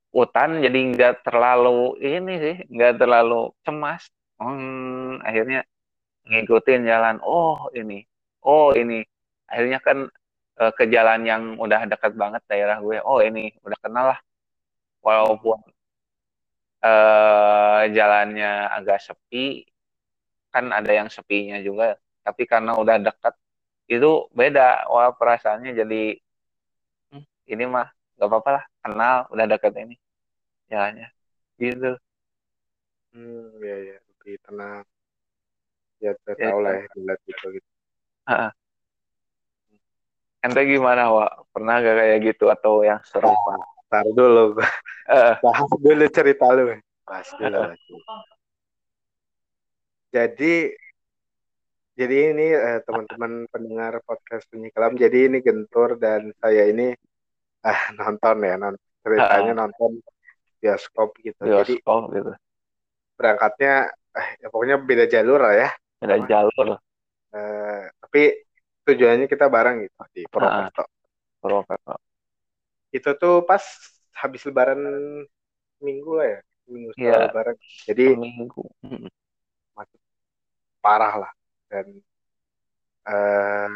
[0.09, 4.09] hutan jadi nggak terlalu ini sih nggak terlalu cemas
[4.41, 5.61] hmm, akhirnya
[6.25, 8.05] ngikutin jalan oh ini
[8.41, 9.05] oh ini
[9.45, 10.09] akhirnya kan
[10.61, 14.19] uh, ke jalan yang udah dekat banget daerah gue oh ini udah kenal lah
[15.05, 15.61] walaupun
[16.83, 19.67] uh, jalannya agak sepi
[20.49, 23.33] kan ada yang sepinya juga tapi karena udah dekat
[23.89, 24.85] itu beda.
[24.89, 26.13] Wah perasaannya jadi
[27.09, 27.89] hmm, ini mah
[28.21, 29.95] gak apa-apa lah kenal udah deket ini
[30.69, 31.09] jalannya
[31.57, 31.97] gitu.
[33.09, 34.85] Hmm ya ya lebih tenang.
[35.99, 37.69] Ya ya, tahu lah ya dilihat gitu gitu.
[38.29, 38.53] Uh,
[40.45, 44.55] ente gimana wa pernah gak kayak gitu atau yang seru nah, tar dulu
[45.09, 45.33] uh.
[45.41, 46.77] bahas dulu cerita lu.
[47.03, 47.73] Bahas dulu
[50.09, 50.73] jadi
[51.93, 56.95] jadi ini eh, teman-teman pendengar podcast Sunyi Kelam jadi ini Gentur dan saya ini
[57.61, 59.99] ah nonton ya nonton ceritanya nonton
[60.59, 61.39] bioskop gitu.
[61.39, 62.33] Bioskop Jadi, gitu.
[63.15, 63.73] berangkatnya
[64.15, 65.69] eh, ya pokoknya beda jalur lah ya.
[65.99, 66.27] Beda Sama.
[66.27, 66.67] jalur.
[67.29, 68.23] Eh, tapi
[68.87, 70.83] tujuannya kita bareng gitu di Purwokerto.
[71.39, 72.08] Purwokerto
[72.89, 73.61] itu tuh pas
[74.15, 74.79] habis lebaran
[75.79, 77.27] minggu lah ya minggu setelah yeah.
[77.29, 77.55] lebaran.
[77.89, 78.63] Jadi minggu.
[79.73, 80.01] Macet
[80.79, 81.31] parah lah.
[81.69, 81.85] Dan
[83.09, 83.73] eh,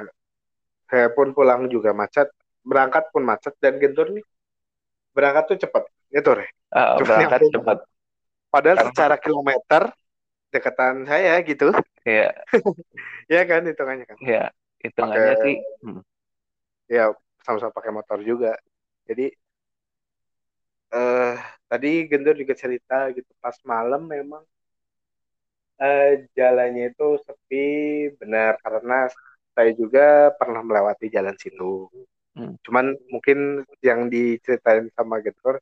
[0.90, 2.30] saya pun pulang juga macet
[2.64, 4.26] berangkat pun macet dan gentur nih.
[5.14, 6.46] Berangkat tuh cepet itu ya,
[6.78, 7.78] uh, berangkat cepat
[8.54, 8.90] padahal Karena...
[8.94, 9.82] secara kilometer
[10.54, 11.74] dekatan saya gitu.
[12.06, 12.30] Iya.
[13.32, 14.18] Iya kan hitungannya kan.
[14.20, 14.52] Iya
[14.84, 15.56] hitungannya pake, sih
[15.88, 16.02] hmm.
[16.92, 18.60] ya sama-sama pakai motor juga
[19.08, 19.26] jadi
[20.94, 21.36] eh
[21.70, 24.44] tadi Gendur juga cerita gitu pas malam memang
[25.82, 27.66] eh, jalannya itu sepi
[28.20, 29.10] benar karena
[29.56, 31.90] saya juga pernah melewati jalan situ
[32.38, 32.62] hmm.
[32.66, 35.58] cuman mungkin yang diceritain sama Gendur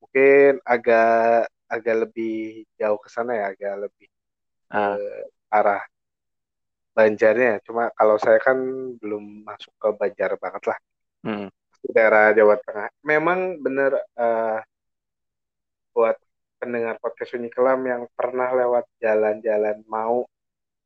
[0.00, 4.08] mungkin agak agak lebih jauh ke sana ya agak lebih
[4.68, 4.96] ah.
[4.96, 5.06] ke
[5.48, 5.82] arah
[6.92, 8.58] Banjarnya cuma kalau saya kan
[9.00, 10.78] belum masuk ke Banjar banget lah
[11.24, 11.48] hmm.
[11.90, 12.88] Daerah Jawa Tengah.
[13.02, 14.58] Memang benar uh,
[15.92, 16.16] buat
[16.62, 20.22] pendengar podcast Sunyi Kelam yang pernah lewat jalan-jalan mau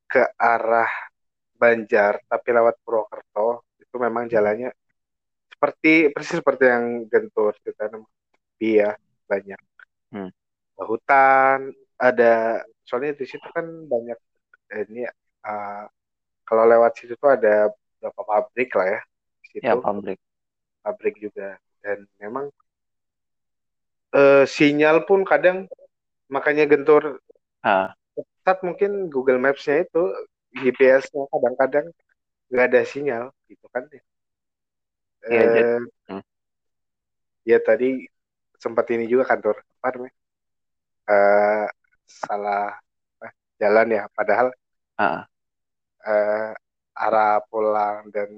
[0.08, 0.88] ke arah
[1.56, 4.72] Banjar tapi lewat Purwokerto itu memang jalannya
[5.48, 7.88] seperti persis seperti yang Gentur cerita
[8.60, 8.92] ya
[9.24, 9.60] banyak
[10.12, 10.30] hmm.
[10.84, 14.16] hutan ada soalnya di situ kan banyak
[14.72, 15.08] eh, ini
[15.44, 15.84] uh,
[16.44, 19.00] kalau lewat situ tuh ada beberapa pabrik lah ya
[19.40, 19.64] di situ.
[19.64, 20.20] Ya pabrik
[20.86, 21.58] pabrik juga.
[21.82, 22.46] Dan memang
[24.14, 25.66] uh, sinyal pun kadang
[26.30, 27.18] makanya gentur.
[27.66, 27.90] Ah.
[28.46, 30.02] saat mungkin Google Maps-nya itu
[30.54, 31.90] GPS-nya kadang-kadang
[32.46, 34.02] nggak ada sinyal gitu kan ya.
[35.26, 36.22] Iya, jadi, eh, hmm,
[37.42, 38.06] ya tadi
[38.62, 40.14] sempat ini juga kantor apa namanya?
[41.10, 41.66] Eh,
[42.06, 42.78] salah
[43.18, 43.26] apa,
[43.58, 44.02] jalan ya.
[44.14, 44.48] Padahal
[45.02, 45.26] ah,
[46.06, 46.54] eh,
[46.94, 48.30] arah pulang dan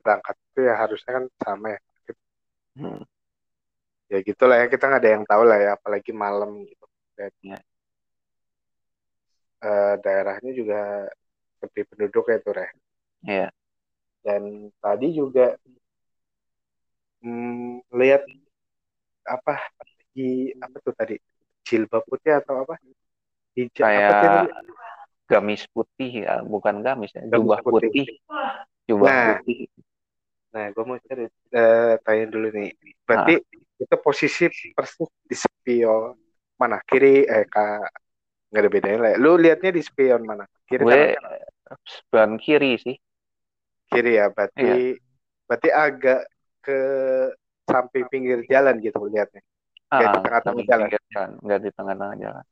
[0.00, 1.80] berangkat itu ya harusnya kan sama ya
[2.76, 3.02] hmm,
[4.10, 6.84] ya gitulah ya kita nggak ada yang tahu lah ya apalagi malam gitu
[7.18, 7.58] dan ya,
[9.68, 10.78] eh, daerahnya juga
[11.60, 12.70] sepi penduduk ya tuh Reh.
[13.26, 13.50] iya,
[14.24, 15.56] dan tadi juga
[17.22, 18.22] hmm, lihat
[19.24, 19.54] apa
[20.16, 21.14] di apa tuh tadi
[21.66, 22.74] jilbab putih atau apa
[23.56, 24.50] hijab apa sih tadi kayak
[25.30, 27.90] gamis putih ya, bukan gamis ya, Gamis jubah putih.
[27.90, 28.06] putih,
[28.90, 29.38] jubah Nah.
[29.38, 29.58] putih.
[30.50, 32.70] Nah gue mau cari eh, tanya dulu nih.
[33.06, 33.34] Berarti
[33.80, 36.14] itu posisi persis di spion
[36.60, 36.76] mana?
[36.84, 37.88] Kiri eh kak
[38.50, 39.18] nggak ada bedanya lah ya.
[39.22, 40.44] lu liatnya di spion mana?
[40.66, 41.22] Kiri Gue kanan
[41.86, 42.96] sebelah kiri sih,
[43.90, 44.74] kiri ya berarti Iya.
[45.46, 46.20] berarti agak
[46.60, 46.78] ke
[47.70, 49.42] samping pinggir jalan gitu liatnya?
[49.90, 50.88] Nggak di ah, tengah-tengah jalan.
[50.90, 52.44] jalan, nggak di tengah-tengah jalan.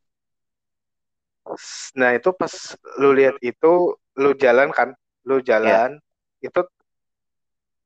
[1.99, 2.53] Nah itu pas
[3.01, 3.73] lu lihat itu
[4.21, 4.93] lu jalan kan,
[5.25, 5.97] lu jalan
[6.45, 6.61] itu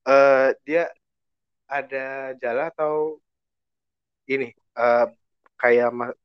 [0.07, 0.85] eh dia
[1.71, 2.95] ada jalan atau
[4.31, 5.07] ini eh
[5.61, 6.19] kayak ma-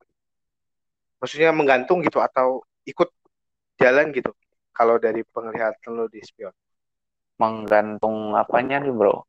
[1.22, 3.10] maksudnya menggantung gitu atau ikut
[3.82, 4.32] jalan gitu
[4.74, 6.54] kalau dari penglihatan lu di spion?
[7.42, 9.26] Menggantung apanya nih bro?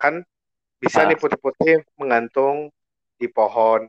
[0.00, 0.24] kan
[0.80, 2.72] bisa nih putih-putih menggantung
[3.20, 3.86] di pohon.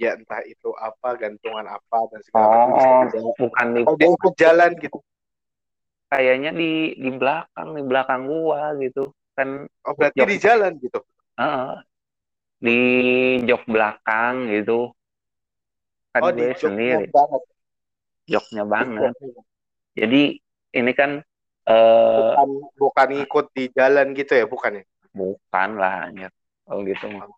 [0.00, 4.34] Ya entah itu apa gantungan apa dan segala macam bisa Oh, bukan Oh, dia ikut
[4.40, 4.98] jalan gitu
[6.10, 9.14] kayaknya di di belakang di belakang gua gitu.
[9.38, 10.28] Kan oh berarti Jok.
[10.28, 11.00] di jalan gitu?
[11.38, 11.72] Heeh.
[12.60, 12.80] di
[13.48, 14.92] jok belakang gitu.
[16.12, 17.08] Kan oh di gue sendiri.
[17.08, 17.42] banget.
[18.28, 19.16] Joknya banget.
[19.16, 19.42] Joknya.
[19.96, 20.22] jadi
[20.76, 21.24] ini kan
[21.64, 24.84] eh bukan bukan ikut di jalan gitu ya bukan ya?
[25.16, 26.28] Bukan lah anjir.
[26.68, 27.32] Oh gitu mah.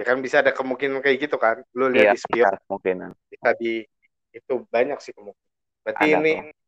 [0.00, 1.60] Ya kan bisa ada kemungkinan kayak gitu kan?
[1.76, 3.10] Lu lihat iya di spion kemungkinan.
[3.28, 3.84] bisa di
[4.32, 5.50] itu banyak sih kemungkinan.
[5.84, 6.61] Berarti Ada ini tuh.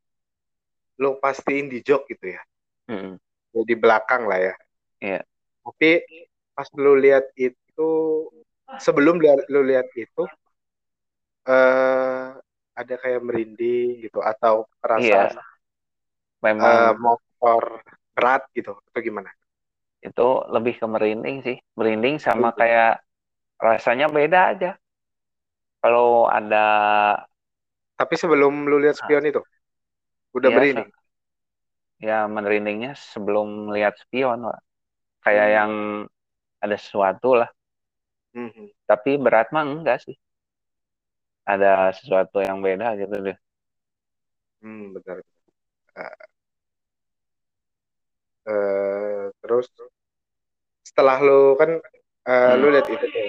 [1.01, 2.43] Lu pastiin di jok gitu ya.
[3.55, 4.55] Ya, di belakang lah ya.
[5.05, 5.21] Iya.
[5.65, 6.01] tapi
[6.57, 7.91] pas lu lihat itu
[8.81, 10.25] sebelum lu lihat itu
[11.45, 12.25] eh
[12.75, 14.65] ada kayak merinding gitu atau
[14.99, 15.29] iya.
[15.29, 15.37] perasaan
[16.45, 17.63] memang eh, motor
[18.13, 19.31] berat gitu atau gimana?
[20.05, 21.57] Itu lebih ke merinding sih.
[21.81, 23.01] Merinding sama kayak
[23.57, 24.71] rasanya beda aja.
[25.81, 26.67] Kalau ada
[27.95, 29.41] tapi sebelum lu lihat spion itu
[30.39, 30.89] udah Iya, merinding
[32.09, 34.59] ya merindingnya sebelum lihat spion Pak.
[35.25, 35.59] kayak Hmm.
[35.59, 35.73] yang
[36.65, 37.51] ada sesuatu lah
[38.35, 38.71] Mhm.
[38.91, 40.17] tapi berat mah enggak sih
[41.53, 43.37] ada sesuatu yang beda gitu deh
[44.63, 45.23] Hmm, benar.
[48.47, 49.69] Eh, terus
[50.89, 51.71] setelah lu kan
[52.61, 52.73] lu Hmm.
[52.73, 53.27] lihat itu tuh.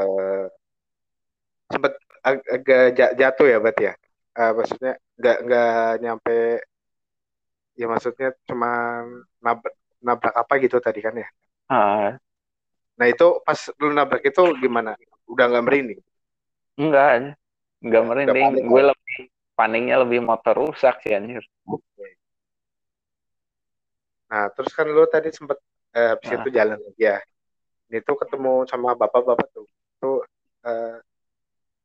[0.00, 0.46] Eh,
[1.72, 1.92] sempet
[2.28, 3.94] ag- agak ja- jatuh ya berarti ya
[4.36, 5.70] Eh, maksudnya nggak nggak
[6.04, 6.36] nyampe
[7.76, 9.00] ya maksudnya cuma
[9.40, 11.28] nabrak nabrak apa gitu tadi kan ya?
[11.72, 12.20] Ah,
[13.00, 14.92] nah itu pas lu nabrak itu gimana?
[15.24, 16.00] Udah nggak merinding?
[16.76, 17.36] Enggak
[17.80, 18.44] enggak Udah merinding.
[18.44, 19.16] panik gue lebih
[19.56, 21.44] paniknya lebih motor rusak sih anjir.
[24.28, 25.56] Nah terus kan lu tadi sempet
[25.96, 26.36] eh, habis Ah.
[26.44, 27.18] itu jalan lagi ya?
[27.88, 29.64] Ini tuh ketemu sama bapak-bapak tuh.
[29.96, 30.20] Tuh
[30.66, 31.00] eh,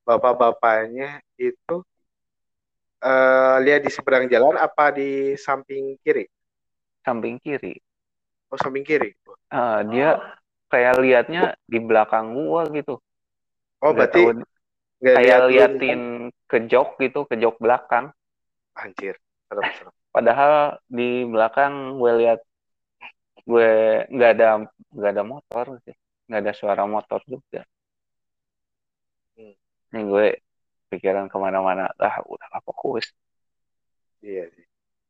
[0.04, 1.76] bapak-bapaknya itu
[3.02, 6.26] eh, lihat di seberang jalan apa di samping kiri?
[7.02, 7.74] Samping kiri.
[8.54, 9.16] Oh samping kiri.
[9.50, 10.38] Ah, dia
[10.72, 13.02] kayak liatnya di belakang gua gitu.
[13.82, 14.30] Oh Nggak berarti tahu,
[15.02, 16.02] kayak lihat lu liatin
[16.46, 18.14] ke jok gitu ke jok belakang.
[18.78, 19.18] Anjir
[19.50, 19.94] serem serem.
[20.12, 22.40] Padahal di belakang gue lihat
[23.48, 23.72] gue
[24.12, 24.48] nggak ada
[24.92, 25.96] nggak ada motor sih.
[26.28, 27.64] Nggak ada suara motor juga.
[29.36, 29.56] Hmm.
[29.96, 30.28] ini gue
[30.92, 31.88] pikiran ke mana-mana.
[31.96, 33.08] Ah udah gak fokus.
[34.22, 34.66] Iya sih.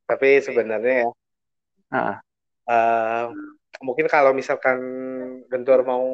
[0.06, 1.10] Tapi sebenarnya ya
[1.92, 2.16] ah
[2.72, 3.26] eh,
[3.84, 4.80] mungkin kalau misalkan
[5.52, 6.06] Gentur mau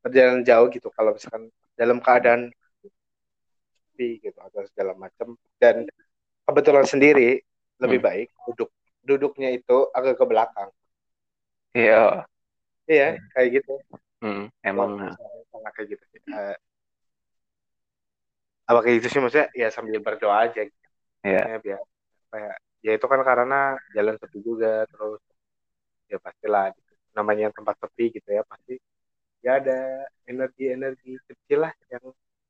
[0.00, 2.48] perjalanan jauh gitu kalau misalkan dalam keadaan
[3.92, 5.84] sepi gitu atau segala macam dan
[6.46, 7.42] kebetulan sendiri
[7.82, 8.08] lebih Hmm.
[8.08, 8.70] baik duduk
[9.06, 10.70] duduknya itu agak ke belakang.
[11.76, 12.24] Iya.
[12.86, 13.72] Iya kayak gitu.
[14.22, 14.96] Hmm, emang
[15.50, 16.04] sama kayak gitu.
[18.66, 20.86] Apa kayak gitu sih maksudnya ya sambil berdoa aja gitu.
[21.22, 21.42] Iya.
[21.54, 21.80] Ya, biar
[22.30, 23.60] kayak ya itu kan karena
[23.94, 25.22] jalan sepi juga terus
[26.06, 26.92] ya pastilah gitu.
[27.16, 28.76] namanya tempat sepi gitu ya pasti
[29.42, 32.04] ya ada energi-energi kecil lah yang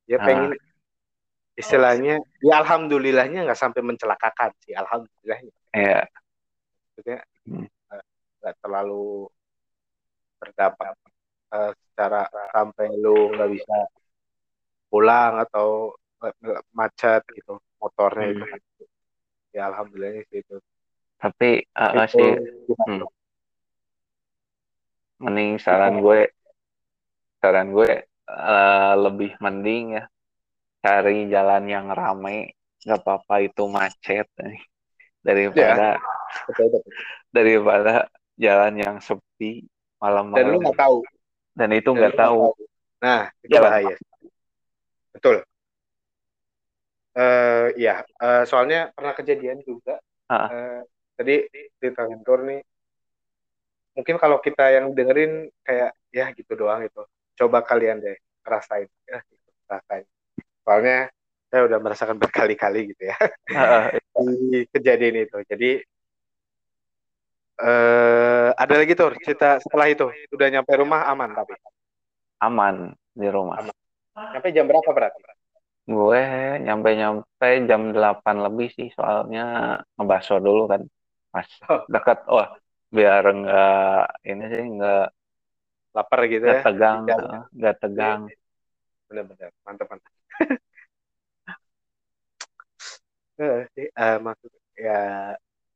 [0.05, 0.25] ya Ah.
[0.27, 0.53] pengen
[1.57, 6.05] istilahnya ya alhamdulillahnya nggak sampai mencelakakan sih alhamdulillahnya Iya.
[6.93, 7.65] maksudnya Hmm.
[7.95, 8.05] eh,
[8.43, 9.31] nggak terlalu
[10.37, 10.97] berdampak
[11.55, 13.79] eh, secara sampai lu nggak bisa
[14.93, 15.95] pulang atau
[16.73, 18.41] macet gitu motornya Hmm.
[18.41, 18.85] itu
[19.57, 20.57] ya alhamdulillahnya sih itu.
[21.17, 22.31] Tapi eh, itu sih
[22.77, 23.01] hmm,
[25.17, 26.29] mending saran gue
[27.41, 30.05] saran gue eh, lebih mending ya
[30.85, 32.53] cari jalan yang rame
[32.85, 34.61] nggak apa-apa itu macet eh,
[35.25, 35.97] daripada
[36.47, 36.83] betul betul.
[37.33, 37.95] daripada
[38.37, 39.65] jalan yang sepi
[40.37, 40.97] dan lu malam-malam nggak tahu.
[41.57, 42.53] Dan itu nggak nggak tahu.
[43.01, 43.97] nah itu jalan bahaya.
[45.17, 45.37] betul
[47.17, 49.97] eh ya eh, soalnya pernah kejadian juga.
[50.29, 50.81] Ah, eh,
[51.17, 51.37] tadi
[51.81, 52.61] di kantor nih
[53.97, 57.01] mungkin kalau kita yang dengerin kayak ya gitu doang itu
[57.41, 58.89] coba kalian deh rasain.
[59.09, 60.05] Ya gitu, rasain.
[60.61, 61.09] Soalnya
[61.49, 63.17] saya udah merasakan berkali-kali gitu ya.
[63.57, 65.39] Ah, ah, di kejadian itu.
[65.49, 65.71] Jadi
[67.57, 70.13] eh ada lagi tuh cerita setelah itu.
[70.37, 71.57] Udah nyampe rumah aman tapi?
[72.45, 73.65] Aman di rumah.
[73.65, 73.77] Aman.
[74.37, 75.36] Nyampe jam berapa berarti
[75.95, 76.21] gue
[76.65, 79.41] nyampe-nyampe jam 8 lebih sih soalnya
[79.97, 80.83] ngebaso dulu kan.
[81.33, 81.87] Pas Oh.
[81.95, 82.49] dekat wah
[82.97, 85.01] biar enggak ini sih enggak
[85.97, 87.03] lapar gitu enggak ya tegang
[87.55, 88.23] enggak tegang.
[89.09, 90.13] Bener-bener mantap mantap
[93.43, 94.51] Eh, sih eh, maksud
[94.85, 94.93] ya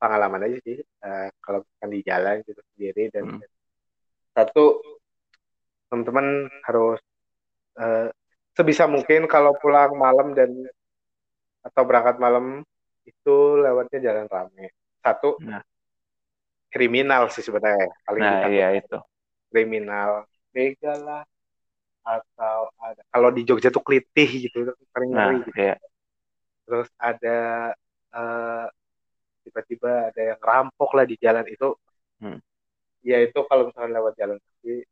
[0.00, 3.40] pengalaman aja sih eh, kalau misalkan di jalan gitu sendiri dan Hmm.
[4.34, 4.82] satu
[5.90, 6.26] teman-teman
[6.66, 6.98] harus
[7.80, 8.08] eh,
[8.60, 10.52] sebisa mungkin kalau pulang malam dan
[11.64, 12.60] atau berangkat malam
[13.08, 14.76] itu lewatnya jalan rame.
[15.00, 15.64] Satu nah.
[16.68, 19.00] kriminal sih sebenarnya paling nah iya itu.
[19.48, 20.28] kriminal.
[20.52, 21.24] Begal lah
[22.00, 25.56] atau ada kalau di Jogja tuh kelitih gitu itu paling nah ngeri gitu.
[25.56, 25.76] iya.
[26.68, 27.38] Terus ada
[28.12, 28.66] eh,
[29.48, 31.72] tiba-tiba ada yang rampok lah di jalan itu.
[32.20, 32.36] Hmm.
[33.00, 34.84] ya itu kalau misalnya lewat jalan kaki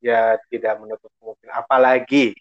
[0.00, 2.32] ya tidak menutup kemungkinan apalagi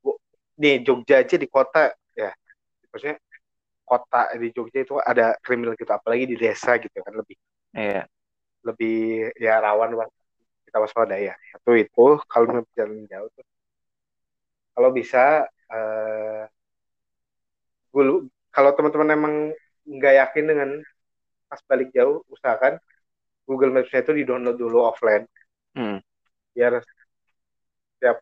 [0.00, 0.16] Bu,
[0.56, 2.32] di Jogja aja di kota ya
[2.88, 3.20] maksudnya
[3.84, 7.36] kota di Jogja itu ada kriminal gitu apalagi di desa gitu kan lebih
[7.76, 8.08] iya.
[8.64, 10.08] lebih ya rawan lah
[10.72, 11.36] kita waspadai ya.
[11.52, 13.44] Satu itu kalau mau jalan jauh tuh.
[14.72, 16.48] Kalau bisa eh
[17.92, 19.34] dulu kalau teman-teman emang
[19.84, 20.70] nggak yakin dengan
[21.44, 22.80] pas balik jauh usahakan
[23.44, 25.28] Google Maps itu di download dulu offline.
[25.76, 26.00] Hmm.
[26.54, 26.72] Biar
[27.96, 28.16] setiap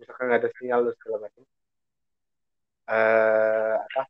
[0.00, 1.42] misalkan nggak ada sinyal dan segala macam
[2.88, 4.06] eh apa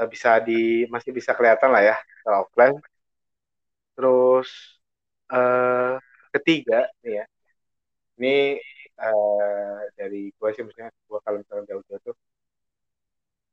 [0.00, 0.52] eh, bisa di
[0.92, 2.76] masih bisa kelihatan lah ya kalau offline.
[3.94, 4.48] Terus
[5.32, 5.92] eh
[6.34, 7.24] ketiga nih ya
[8.18, 8.28] ini
[9.02, 12.16] eh dari gue sih misalnya gue kalau misalnya jauh-jauh tuh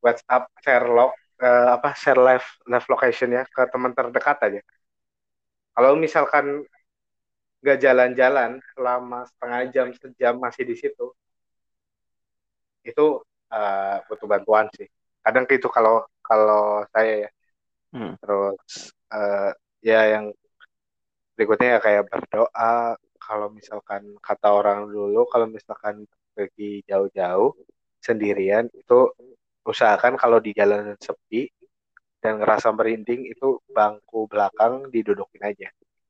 [0.05, 1.11] WhatsApp share log
[1.47, 4.59] eh, apa share live live location ya ke teman terdekat aja.
[5.75, 6.45] Kalau misalkan
[7.59, 11.11] nggak jalan-jalan selama setengah jam sejam masih di situ
[12.87, 13.05] itu
[13.51, 14.87] eh, butuh bantuan sih.
[15.19, 17.31] Kadang itu kalau kalau saya ya.
[17.89, 18.13] Hmm.
[18.21, 19.51] terus eh,
[19.81, 20.25] ya yang
[21.35, 22.95] berikutnya ya kayak berdoa.
[23.19, 27.53] Kalau misalkan kata orang dulu kalau misalkan pergi jauh-jauh
[28.01, 28.99] sendirian itu
[29.67, 31.51] usahakan kalau di jalanan sepi
[32.23, 35.69] dan ngerasa merinding itu bangku belakang didudukin aja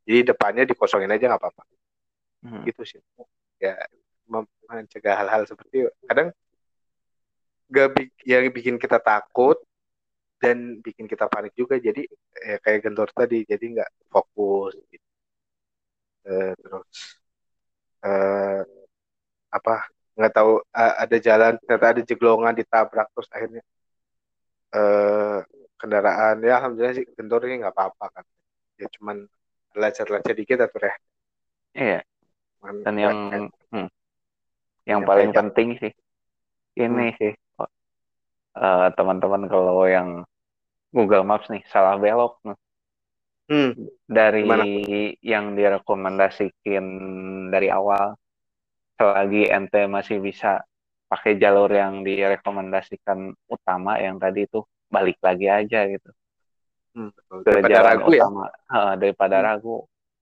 [0.10, 1.64] jadi depannya dikosongin aja nggak apa-apa
[2.44, 2.64] Hmm.
[2.66, 3.00] gitu sih
[3.60, 3.76] ya
[4.72, 5.92] mencegah hal-hal seperti itu.
[6.08, 6.30] kadang
[7.76, 9.58] gak bi- yang bikin kita takut
[10.44, 12.02] dan bikin kita panik juga jadi
[12.50, 15.06] ya kayak gendor tadi jadi nggak fokus gitu.
[16.26, 17.20] Eh, terus
[18.06, 18.60] eh,
[19.58, 19.74] apa
[20.18, 20.52] nggak tahu
[20.82, 23.64] eh, ada jalan ternyata ada jeglongan ditabrak terus akhirnya
[24.76, 25.38] eh,
[25.80, 28.26] kendaraan ya alhamdulillah sih gendor ini nggak apa-apa kan
[28.82, 29.18] ya cuman
[29.78, 30.96] lecet-lecet dikit atau ya.
[31.76, 32.00] Iya.
[32.60, 33.90] Dan yang kayak- hmm, yang
[34.88, 35.94] yang paling penting sih
[36.80, 37.18] ini Hmm.
[37.20, 37.34] sih
[38.60, 40.26] eh, teman-teman kalau yang
[40.90, 42.58] Google Maps nih salah belok nih.
[43.50, 43.72] hmm,
[44.10, 44.66] dari gimana?
[45.22, 46.86] yang direkomendasikin
[47.50, 48.14] dari awal
[48.98, 50.62] selagi ente masih bisa
[51.10, 56.10] pakai jalur yang direkomendasikan utama yang tadi itu balik lagi aja gitu
[56.96, 57.12] Hmm,
[57.46, 58.26] daripada jalan ragu ya?
[58.26, 59.46] utama Eh, daripada Hmm.
[59.48, 59.76] ragu.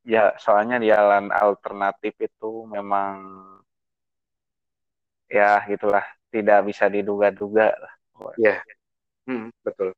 [0.08, 3.14] Ya soalnya jalan alternatif itu memang
[5.28, 7.94] ya itulah tidak bisa diduga-duga lah.
[8.40, 8.56] ya
[9.28, 9.94] hmm, betul.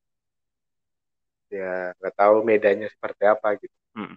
[1.58, 3.76] Ya nggak tahu medanya seperti apa gitu.
[3.96, 4.14] Hmm.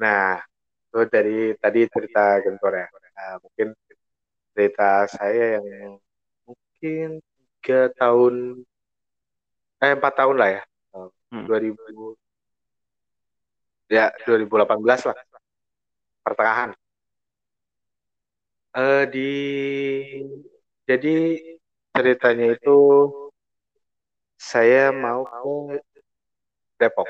[0.00, 0.40] nah
[0.88, 1.30] itu dari
[1.62, 2.86] tadi cerita Gentor ya?
[3.16, 3.68] Nah, mungkin
[4.54, 4.84] cerita
[5.16, 5.66] saya yang
[6.48, 7.08] mungkin
[7.62, 8.34] tiga tahun
[9.84, 10.62] eh empat tahun lah ya
[11.32, 11.46] hmm.
[11.46, 12.16] 2000
[13.88, 15.16] ya 2018 lah.
[16.22, 16.70] Pertengahan.
[18.76, 19.32] Uh, di
[20.84, 21.40] jadi
[21.96, 22.76] ceritanya itu
[24.38, 25.80] saya mau ke
[26.78, 27.08] Depok.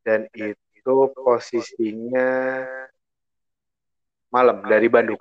[0.00, 2.64] Dan itu posisinya
[4.32, 5.20] malam dari Bandung.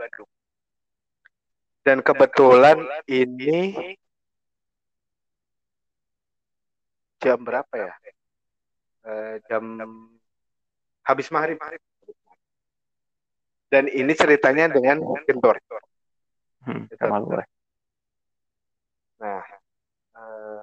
[1.84, 2.80] Dan kebetulan
[3.10, 3.93] ini
[7.20, 7.94] jam berapa ya?
[9.04, 9.64] Uh, jam
[11.06, 11.60] habis maghrib.
[13.70, 14.98] Dan ini ceritanya dengan
[15.30, 15.62] Kentor.
[16.66, 16.90] Hmm.
[19.20, 19.44] Nah,
[20.16, 20.62] uh,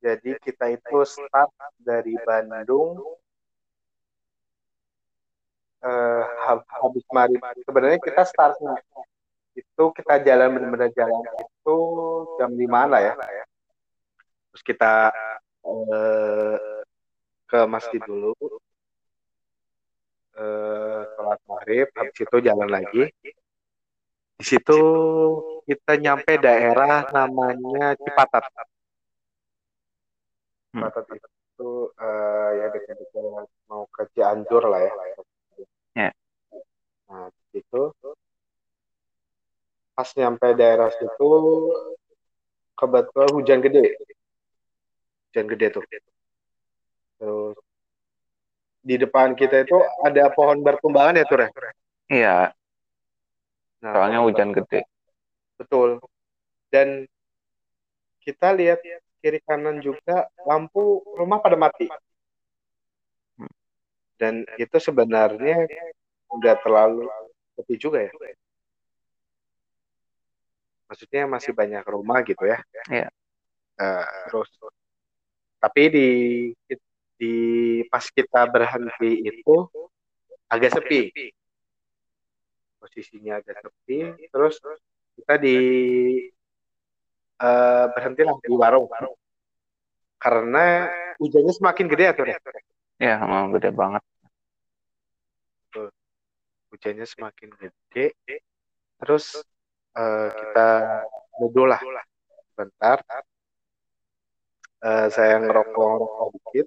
[0.00, 2.98] jadi kita itu start dari Bandung
[5.84, 6.22] uh,
[6.80, 8.80] habis mari sebenarnya kita startnya
[9.56, 11.78] itu kita jalan benar-benar jalan itu
[12.40, 13.14] jam lima lah ya
[14.50, 15.14] terus kita
[15.62, 16.56] uh,
[17.46, 18.34] ke masjid dulu
[20.38, 23.10] uh, sholat maghrib habis itu jalan lagi
[24.40, 24.80] di situ
[25.68, 28.44] kita nyampe daerah namanya Cipatat
[30.74, 30.82] hmm.
[30.82, 34.92] Cipatat itu uh, ya dekat-dekat mau ke Cianjur lah ya
[35.98, 36.10] Ya.
[37.10, 37.82] Nah, itu
[39.92, 41.30] pas nyampe daerah situ
[42.78, 43.98] kebetulan hujan gede.
[45.30, 45.84] Hujan gede tuh.
[47.20, 47.56] Terus
[48.80, 51.40] di depan kita itu ada pohon bertumbangan ya, Tur?
[51.44, 51.50] Ya?
[52.10, 52.36] Iya.
[53.80, 54.84] Nah, Soalnya hujan gede.
[55.56, 56.02] Betul.
[56.72, 57.06] Dan
[58.24, 58.82] kita lihat
[59.20, 61.88] kiri kanan juga lampu rumah pada mati
[64.20, 65.64] dan itu sebenarnya
[66.28, 67.08] udah terlalu
[67.56, 68.12] sepi juga ya
[70.92, 72.60] maksudnya masih banyak rumah gitu ya
[72.92, 73.08] yeah.
[73.80, 74.52] uh, terus
[75.60, 76.08] tapi di
[77.20, 77.34] di
[77.92, 79.56] pas kita berhenti itu
[80.48, 81.12] agak sepi.
[82.80, 84.56] Posisinya agak sepi terus
[85.20, 85.56] kita di
[87.44, 88.88] uh, berhentilah di warung.
[90.16, 90.88] Karena
[91.20, 92.36] hujannya semakin gede ya tuh ya?
[93.00, 94.02] Emang gede banget.
[96.72, 98.16] Hujannya semakin gede.
[99.00, 99.44] Terus
[99.92, 100.68] uh, kita
[101.36, 101.80] duduk lah.
[102.56, 103.04] Bentar
[104.84, 106.66] uh, saya ngerokok ngerokok dikit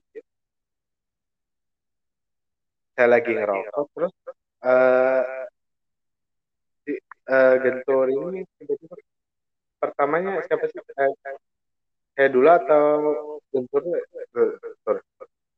[2.94, 4.14] saya lagi ngerokok terus
[4.66, 5.24] uh,
[6.86, 6.94] di,
[7.30, 8.96] uh, gentur ini tiba-tiba
[9.84, 10.80] pertamanya siapa sih?
[12.14, 12.86] Saya dulu atau
[13.52, 13.84] gentur?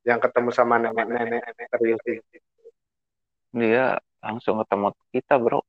[0.05, 2.01] Yang ketemu sama nenek-nenek serius
[3.55, 5.63] dia langsung ketemu kita bro.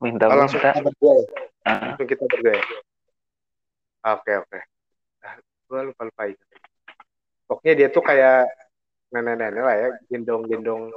[0.00, 1.24] Minta oh, langsung kita berdua ya?
[1.62, 1.80] Uh.
[1.92, 2.64] langsung kita berdua ya?
[4.02, 4.58] oke oke.
[4.58, 4.71] nah,
[5.72, 6.44] gue lupa lupa itu.
[7.48, 8.44] Pokoknya dia tuh kayak
[9.08, 10.92] nenek-nenek lah ya gendong-gendong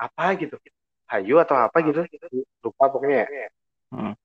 [0.00, 0.56] apa gitu.
[1.12, 2.00] Hayu atau apa gitu.
[2.64, 3.48] Lupa pokoknya ya.
[3.92, 4.16] Hmm.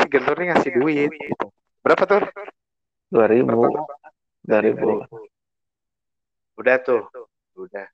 [0.00, 1.46] si gendornya ngasih duit gitu.
[1.84, 2.24] berapa tuh?
[3.12, 3.68] Dua ribu.
[4.48, 5.04] Dua ribu.
[6.56, 7.04] Udah tuh.
[7.52, 7.84] Udah.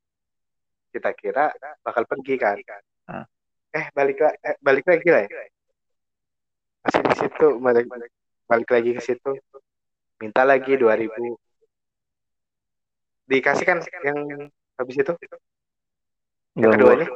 [0.94, 1.50] Kita kira
[1.82, 2.54] bakal pergi kan?
[3.74, 5.30] Eh balik lagi eh, balik lagi lah ya?
[6.86, 7.86] Masih di situ balik
[8.46, 9.30] balik lagi ke situ
[10.20, 11.36] minta lagi dua ribu.
[13.26, 14.48] Dikasih kan yang
[14.78, 15.12] habis itu?
[16.56, 17.06] Yang keduanya?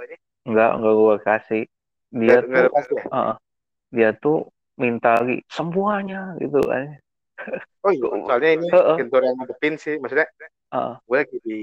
[0.45, 1.65] Enggak enggak gua kasih.
[2.11, 3.05] Dia enggak, tuh kasih ya?
[3.15, 3.35] uh,
[3.91, 4.39] dia tuh
[4.81, 6.97] minta lagi semuanya gitu kan
[7.85, 8.97] oh iya soalnya ini uh, uh.
[8.97, 10.27] yang ngadepin sih maksudnya
[10.73, 10.97] uh.
[11.05, 11.61] gue lagi di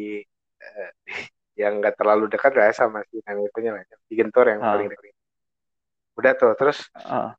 [0.61, 0.91] uh,
[1.61, 4.77] yang nggak terlalu dekat lah ya sama si itunya lah di gentor yang uh.
[4.77, 5.09] paling dekat.
[6.13, 7.33] Udah tuh terus uh.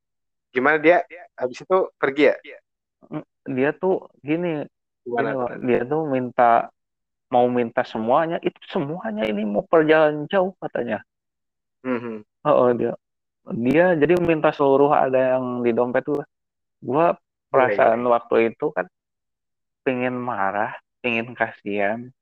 [0.51, 1.07] gimana dia?
[1.39, 2.37] Habis itu pergi ya?
[2.43, 2.59] Mm,
[3.49, 4.67] dia tuh gini
[5.05, 5.31] gini,
[5.65, 6.69] dia tuh minta
[7.29, 11.05] mau minta semuanya itu semuanya ini mau perjalanan jauh katanya.
[11.87, 12.17] Mm-hmm.
[12.43, 12.93] oh, dia
[13.55, 16.21] dia jadi minta seluruh ada yang di dompet tuh
[16.83, 17.17] gua
[17.49, 18.85] perasaan waktu itu kan
[19.87, 22.13] pengen marah pengen kasihan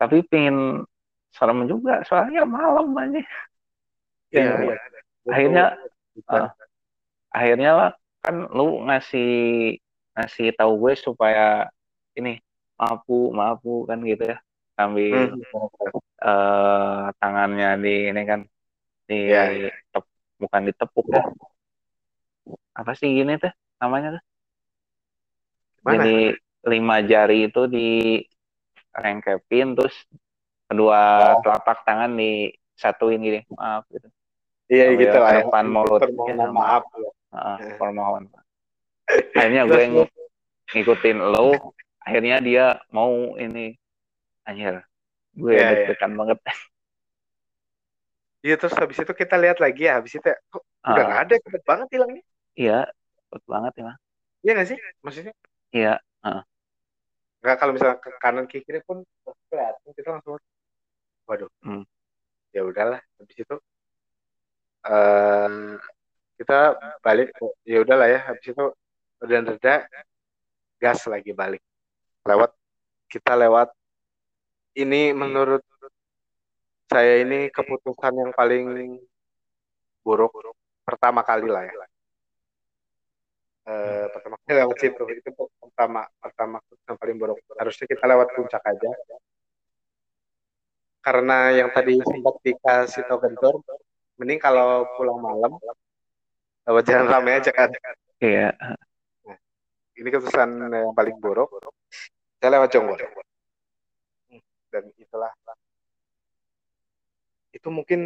[0.00, 0.86] tapi pengen
[1.34, 3.20] serem juga soalnya malam aja
[4.32, 4.76] ya, ya.
[5.28, 5.64] akhirnya
[6.30, 6.48] uh,
[7.28, 7.90] akhirnya lah
[8.24, 9.30] kan lu ngasih
[10.18, 11.70] ngasih tahu gue supaya
[12.18, 12.42] ini
[12.74, 14.38] maafu maafu kan gitu ya
[14.78, 15.42] sambil hmm.
[16.22, 18.40] uh, tangannya di ini kan
[19.10, 19.70] di ya, ya.
[19.90, 20.04] Tep,
[20.38, 21.22] bukan ditepuk ya
[22.78, 23.50] apa sih gini tuh
[23.82, 24.24] namanya tuh
[25.82, 25.90] Mana?
[25.98, 26.18] jadi
[26.66, 28.22] lima jari itu di
[28.94, 29.94] rengkepin terus
[30.70, 31.42] kedua oh.
[31.42, 34.06] telapak tangan di satuin gini maaf gitu
[34.68, 35.48] Iya gitu lah ya.
[35.48, 36.84] depan mulut Ya, maaf.
[36.92, 37.08] ya.
[37.32, 38.24] Heeh, permohon
[39.38, 39.94] akhirnya gue yang
[40.72, 41.72] ngikutin lo
[42.04, 43.76] akhirnya dia mau ini
[44.48, 44.84] anjir
[45.36, 45.70] gue Iya, iya.
[45.70, 46.38] deg-degan banget
[48.46, 49.98] Iya terus habis itu kita lihat lagi ya.
[49.98, 52.22] Habis itu ya, kok udah Ah, nggak ada cepet banget hilangnya.
[52.56, 52.78] iya
[53.28, 53.90] cepet banget ya.
[54.46, 54.78] Iya nggak sih?
[55.04, 55.32] Maksudnya
[55.74, 55.92] iya
[57.42, 59.02] nggak kalau misalnya ke kanan ke kiri pun
[59.50, 60.34] kelihatan kita langsung
[61.28, 61.50] waduh.
[61.62, 61.82] Hmm.
[62.54, 63.00] Ya udahlah.
[63.18, 63.56] Habis itu
[64.86, 65.74] eh
[66.38, 67.34] kita balik.
[67.66, 68.20] Ya udahlah ya.
[68.30, 68.64] Habis itu
[69.18, 69.74] udah reda
[70.78, 71.62] gas lagi balik.
[72.22, 72.54] Lewat
[73.10, 73.68] kita lewat
[74.78, 75.64] ini menurut
[76.88, 78.96] saya ini keputusan yang paling
[80.06, 80.32] buruk
[80.86, 81.74] pertama kali lah ya.
[83.68, 85.30] Eh, pertama kali lewat situ itu
[85.60, 86.56] pertama pertama
[86.88, 88.88] yang paling buruk harusnya kita lewat puncak aja
[91.04, 93.20] karena yang tadi sempat dikasih tau
[94.16, 95.52] mending kalau pulang malam
[96.68, 97.72] lewat jalan ramai aja kan?
[98.20, 98.52] Iya.
[99.96, 101.48] Ini keputusan yang paling buruk.
[102.38, 103.00] Saya lewat Jonggol.
[104.68, 105.32] Dan itulah.
[107.56, 108.00] Itu mungkin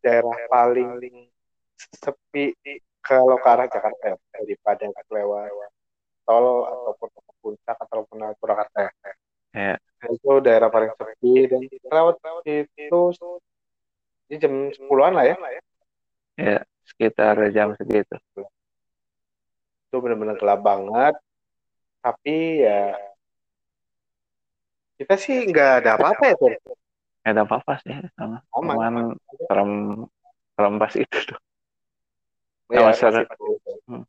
[0.00, 1.04] daerah paling
[1.76, 2.56] sepi
[3.04, 5.70] kalau ke arah Jakarta ya, daripada lewat
[6.26, 8.92] tol ataupun ke puncak ataupun Purwakarta ya.
[9.54, 9.74] iya.
[9.78, 12.16] Nah, itu daerah paling sepi dan lewat
[12.48, 13.00] itu
[14.28, 15.36] ini jam 10-an lah ya.
[16.36, 18.16] iya sekitar jam segitu
[19.88, 21.14] Itu benar-benar gelap banget.
[22.04, 22.96] Tapi ya
[24.98, 26.50] kita sih nggak ada apa-apa ya tuh.
[27.22, 29.14] nggak ada apa-apa sih sama cuman
[29.46, 29.70] serem
[30.58, 31.38] serem pas itu tuh
[32.68, 33.00] Ya, Lewat.
[33.88, 34.04] Hmm.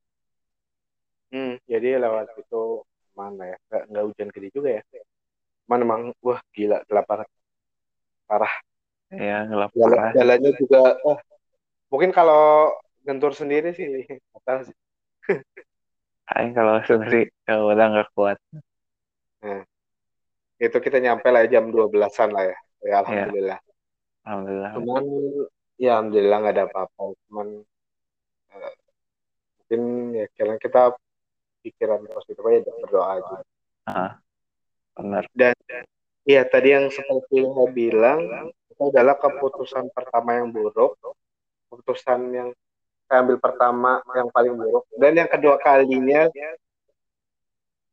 [1.32, 2.84] Hmm, jadi lewat itu
[3.16, 3.58] mana ya?
[3.72, 4.82] Nggak, nggak hujan gede juga ya.
[5.64, 7.28] Cuman emang wah gila gelap banget.
[8.28, 8.54] Parah.
[9.16, 11.20] ya gelap Jalan, parah jalannya juga eh,
[11.90, 12.74] mungkin kalau
[13.04, 14.78] gentur sendiri sih nggak tahu sih.
[16.30, 18.38] Aing kalau sendiri kalau udah nggak kuat
[20.60, 22.58] Itu kita nyampe lah ya jam 12-an lah ya.
[22.86, 23.60] Ya alhamdulillah.
[24.28, 25.04] alhamdulillah Cuman
[25.82, 27.02] ya alhamdulillah nggak ada apa-apa.
[27.28, 27.48] Cuman
[28.54, 28.74] eh,
[29.58, 29.82] mungkin
[30.14, 30.94] ya kira kita
[31.66, 33.36] pikiran positif aja dan berdoa aja.
[33.90, 34.12] ah
[34.94, 35.56] benar Dan
[36.28, 38.20] iya tadi yang seperti saya bilang
[38.70, 40.96] itu adalah keputusan pertama yang buruk,
[41.70, 42.50] keputusan yang
[43.06, 46.30] saya ambil pertama yang paling buruk dan yang kedua kalinya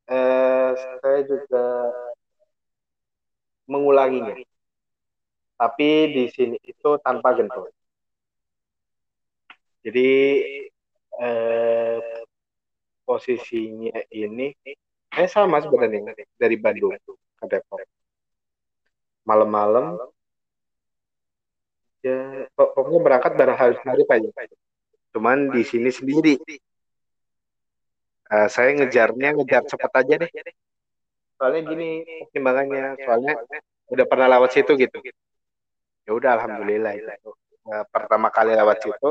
[0.09, 0.71] eh,
[1.01, 1.65] saya juga
[3.71, 4.35] mengulanginya.
[5.57, 7.73] Tapi di sini itu tanpa gentur.
[9.85, 10.09] Jadi
[11.23, 12.23] eh,
[13.07, 14.53] posisinya ini
[15.17, 16.93] eh sama sebenarnya dari Bandung
[17.39, 17.81] ke Depok.
[19.27, 19.97] Malam-malam
[22.07, 24.31] ya pok- pokoknya berangkat bareng harus hari aja.
[25.11, 26.35] Cuman di sini sendiri.
[28.27, 30.31] Eh, saya ngejarnya ngejar cepat aja deh.
[31.39, 31.89] Soalnya gini
[32.27, 33.35] pertimbangannya, soalnya
[33.91, 34.99] udah pernah lewat situ gitu.
[36.07, 37.31] Ya udah alhamdulillah itu.
[37.67, 39.11] Eh, pertama kali lewat situ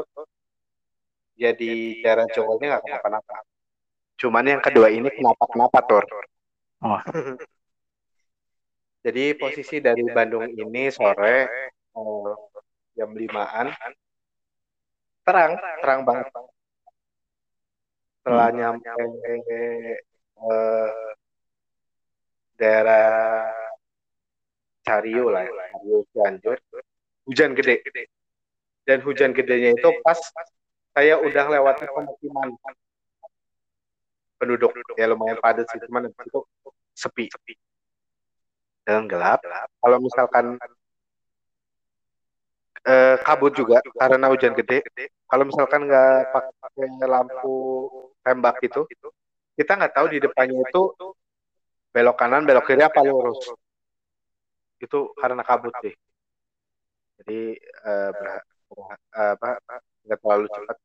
[1.36, 3.44] ya di daerah Jogolnya nggak kenapa-napa.
[4.16, 6.04] Cuman yang kedua ini kenapa-kenapa Tur.
[6.84, 7.02] Oh.
[9.06, 11.70] Jadi posisi dari Bandung ini sore eh,
[12.96, 13.76] jam limaan.
[15.26, 16.32] Terang, terang banget.
[18.22, 18.90] Setelah nyampe
[20.42, 21.06] eh,
[22.58, 23.06] daerah
[24.86, 26.58] Cario lah, ya, Cario Cianjur,
[27.26, 27.82] hujan gede.
[28.86, 30.18] Dan hujan gedenya itu pas
[30.94, 32.54] saya udah lewatin pemukiman
[34.38, 34.72] penduduk.
[34.94, 36.40] ya lumayan padat sih cuman itu
[36.94, 37.26] sepi.
[38.86, 39.42] Dan gelap.
[39.82, 40.62] Kalau misalkan
[42.88, 44.78] eh, kabut juga karena hujan gede.
[45.30, 46.10] Kalau misalkan nggak
[46.62, 47.54] pakai lampu
[48.26, 48.82] tembak itu
[49.58, 50.82] kita nggak tahu di depannya itu
[51.94, 53.40] belok kanan belok kiri apa lurus.
[54.86, 55.94] Itu karena kabut sih.
[57.20, 57.38] Jadi
[57.90, 58.44] eh, berha-
[59.34, 59.50] apa
[60.06, 60.78] nggak terlalu cepat.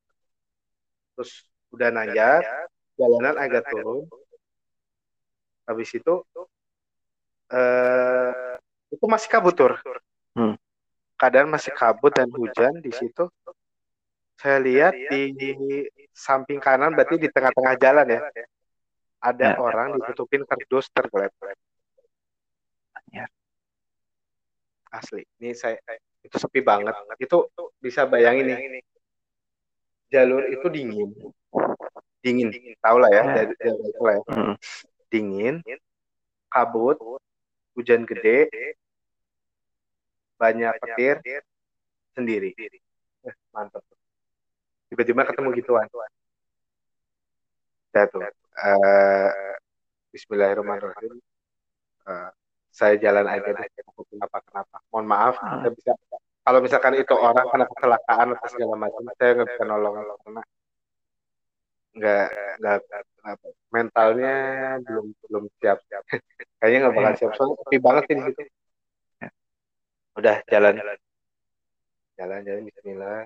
[1.14, 1.32] Terus
[1.74, 2.42] udah nanjak
[2.98, 4.06] jalanan agak turun.
[5.68, 6.12] Habis itu
[7.50, 8.30] eh
[8.94, 9.72] itu masih kabut tur.
[10.36, 10.54] Hmm.
[11.20, 13.28] Keadaan masih kabut dan hujan di situ
[14.40, 15.36] saya lihat di
[16.16, 18.20] samping kanan berarti di tengah-tengah jalan ya
[19.20, 19.60] ada Ya.
[19.60, 21.60] orang ditutupin kardus tergelep-gelep
[23.12, 23.28] Ya.
[24.88, 25.76] asli ini saya
[26.24, 27.36] itu sepi banget itu
[27.76, 28.80] bisa bayangin nih
[30.08, 31.12] jalur itu dingin
[32.24, 32.48] dingin
[32.80, 33.32] tau lah ya Ya.
[33.44, 34.22] dari jalur itu lah ya
[35.12, 35.54] dingin
[36.48, 36.96] kabut
[37.76, 38.48] hujan gede
[40.40, 41.20] banyak petir
[42.16, 42.56] sendiri.
[43.28, 43.84] Eh, mantap
[44.90, 45.86] tiba-tiba ketemu gituan.
[47.94, 48.22] ya tuh.
[48.58, 49.54] Uh,
[50.10, 51.22] Bismillahirrahmanirrahim.
[52.06, 52.30] Uh,
[52.70, 53.66] saya jalan aja deh.
[54.10, 54.76] kenapa kenapa?
[54.90, 55.62] Mohon maaf Ah.
[55.62, 55.92] saya bisa
[56.40, 60.42] kalau misalkan itu orang kena kecelakaan atau segala macam saya nggak bisa nolong karena
[61.90, 62.26] nggak
[62.62, 62.78] nggak
[63.74, 64.34] mentalnya
[64.86, 65.78] belum belum siap.
[66.62, 67.30] kayaknya nggak bakal siap.
[67.38, 68.42] soalnya sepi banget sih di situ
[70.20, 70.72] udah jalan.
[70.76, 70.98] jalan.
[72.20, 73.24] Jalan Bismillah.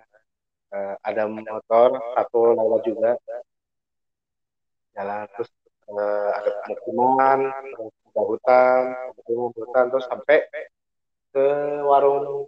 [0.75, 3.13] Eh, ada motor satu lewat juga.
[4.95, 5.51] jalan terus
[5.91, 8.83] eh, ada pemukiman ada hutan
[9.27, 10.39] pemukiman hutan terus sampai
[11.35, 11.47] ke
[11.83, 12.47] warung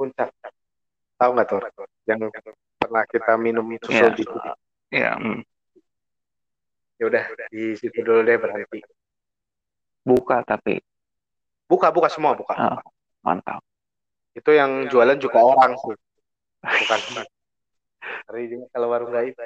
[0.00, 0.32] puncak.
[1.20, 1.60] Tahu nggak tuh
[2.08, 2.24] yang
[2.80, 4.08] pernah kita minum susu Iya.
[4.16, 4.38] di situ
[4.94, 5.40] ya hmm.
[7.00, 7.24] ya udah.
[7.52, 8.80] di situ dulu deh berhenti.
[10.04, 10.80] Buka tapi.
[11.64, 12.54] Buka buka semua buka.
[12.56, 12.80] Ah,
[13.24, 13.60] mantap.
[14.36, 15.96] Itu yang jualan juga orang sih.
[16.64, 17.00] Bukan
[18.28, 19.36] hari ini kalau warung gaib.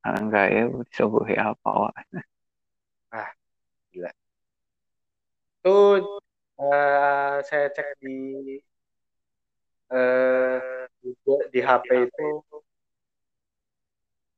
[0.00, 1.94] Ah, enggak ya disuguhi apa wak?
[5.60, 5.76] Itu
[6.60, 8.14] eh, saya cek di
[9.90, 11.10] eh di,
[11.52, 12.26] di HP itu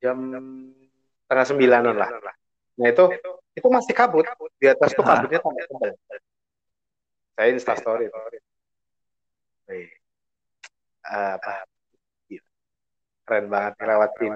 [0.03, 0.19] jam
[1.25, 2.09] setengah sembilanan lah.
[2.81, 3.05] Nah itu
[3.55, 4.25] itu masih kabut.
[4.59, 5.21] Di atas tuh Ah.
[5.21, 5.65] kabutnya tambah.
[5.69, 5.93] tebal
[7.37, 8.07] saya instastory
[9.71, 9.89] Wih.
[11.03, 11.65] apa?
[12.29, 12.47] Gila.
[13.27, 14.33] keren banget ngelewatin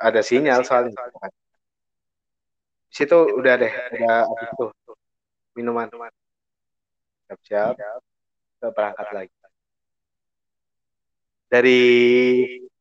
[0.00, 0.96] ada sinyal soalnya.
[2.90, 4.70] situ udah deh udah habis tuh.
[5.54, 5.86] Minuman.
[7.28, 7.76] Siap-siap.
[7.76, 9.34] Kita berangkat lagi.
[11.50, 11.82] Dari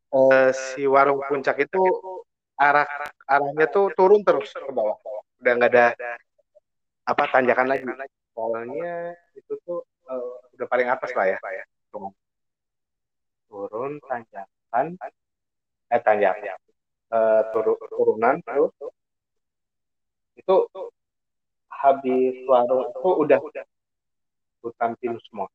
[0.09, 1.81] eh, si warung puncak itu
[2.55, 2.87] arah
[3.27, 4.97] arahnya tuh turun terus ke bawah.
[5.39, 5.95] udah nggak ada
[7.07, 7.87] apa tanjakan lagi
[8.39, 11.35] soalnya itu tuh eh, udah paling atas lah ya.
[13.51, 14.95] Turun tanjakan.
[15.91, 16.55] Eh tanjakan.
[17.11, 18.71] Eh, turu- turunan terus
[20.39, 20.55] itu
[21.67, 23.39] habis warung itu udah
[24.63, 25.51] hutan pinus semua.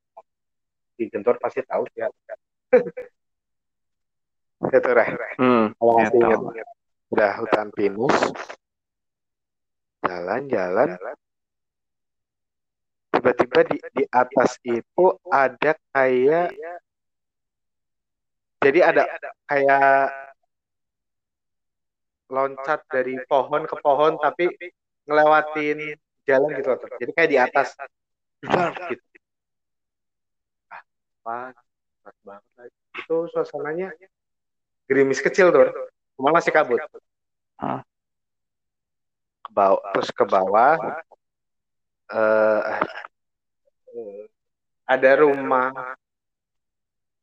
[0.93, 2.05] Di Gentor pasti tahu sih.
[2.05, 2.09] Ya
[4.77, 5.09] itu reh.
[5.41, 6.53] Hmm, kalau ya masih tahu.
[6.53, 6.67] ingat
[7.13, 8.13] udah hutan pinus.
[10.05, 11.01] Jalan-jalan
[13.25, 16.53] tiba-tiba di di atas itu ada kayak
[18.61, 19.03] jadi ada
[19.49, 20.13] kayak
[22.29, 24.45] loncat dari pohon ke pohon tapi
[25.09, 25.97] ngelewatin
[26.29, 26.79] jalan gitu loh.
[27.01, 27.73] Jadi kayak di atas
[28.93, 29.01] gitu.
[31.25, 31.49] Ah,
[32.21, 32.77] banget lagi.
[33.01, 33.89] Itu suasananya
[34.85, 35.73] gerimis kecil tuh.
[36.13, 36.77] Cuma masih kabut.
[39.41, 40.77] Ke bawah, terus ke bawah
[42.05, 42.81] eh eh,
[44.85, 45.73] ada rumah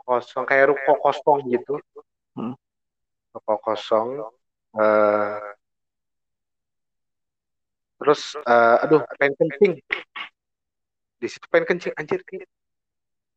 [0.02, 1.78] kosong kayak ruko kosong gitu.
[2.34, 2.54] Hmm.
[3.32, 4.08] Ruko kosong
[4.72, 5.52] eh
[8.02, 9.72] terus eh, aduh pengen kencing.
[11.22, 12.20] Di situ pengen kencing anjir.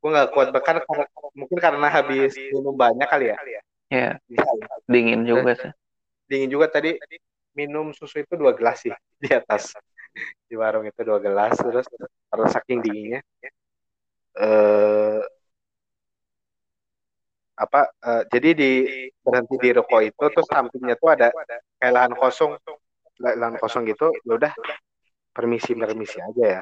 [0.01, 3.37] Gue nggak kuat bahkan karena, mungkin karena habis minum banyak kali ya.
[3.93, 4.09] Ya
[4.89, 5.71] dingin juga sih.
[6.25, 6.65] dingin juga.
[6.73, 6.97] Tadi
[7.53, 9.71] minum susu itu dua gelas sih di atas
[10.49, 11.85] di warung itu dua gelas terus
[12.29, 13.19] karena saking dinginnya
[14.35, 15.21] eh
[17.55, 18.69] apa eh, jadi di
[19.23, 21.27] berhenti di ruko itu terus sampingnya tuh ada
[21.79, 22.51] kayak lahan kosong.
[23.23, 24.51] Lahan kosong gitu ya udah
[25.35, 26.45] permisi permisi aja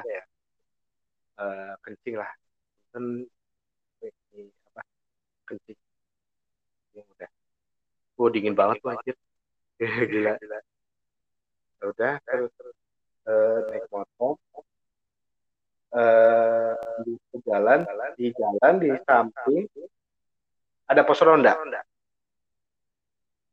[1.38, 2.30] Eh, kencing lah.
[2.92, 3.04] Dan
[4.68, 4.82] apa
[5.48, 5.78] kencing.
[6.94, 7.28] Ya udah.
[8.20, 9.16] Oh dingin banget tuh anjir.
[10.12, 10.32] Gila.
[11.80, 12.52] Ya udah terus
[13.24, 14.36] eh, naik motor
[15.94, 16.74] eh
[17.06, 17.86] di jalan
[18.18, 19.62] di jalan di samping
[20.90, 21.54] ada pos ronda.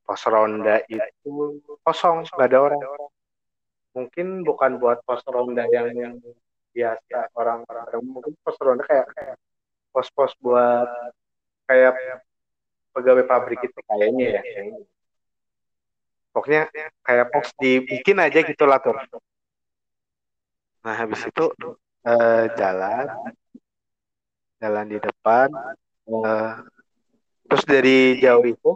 [0.01, 2.81] Pos ronda itu kosong nggak ada orang.
[3.93, 6.17] Mungkin bukan buat pos ronda yang
[6.73, 9.37] biasa orang-orang mungkin pos ronda kayak kayak
[9.91, 10.87] pos-pos buat
[11.67, 11.93] kayak
[12.95, 14.41] pegawai pabrik itu kayaknya ya.
[16.31, 16.61] Pokoknya
[17.03, 18.95] kayak pos dibikin aja gitu lah tuh
[20.81, 21.45] nah habis itu
[22.05, 23.05] eh, jalan.
[24.61, 25.49] Jalan di depan
[26.09, 26.51] eh,
[27.49, 28.71] terus dari jauh itu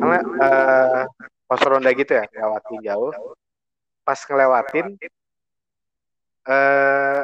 [0.00, 1.02] karena eh,
[1.48, 3.12] pos ronda gitu ya lewatin jauh.
[4.04, 4.86] Pas ngelewatin
[6.48, 7.22] eh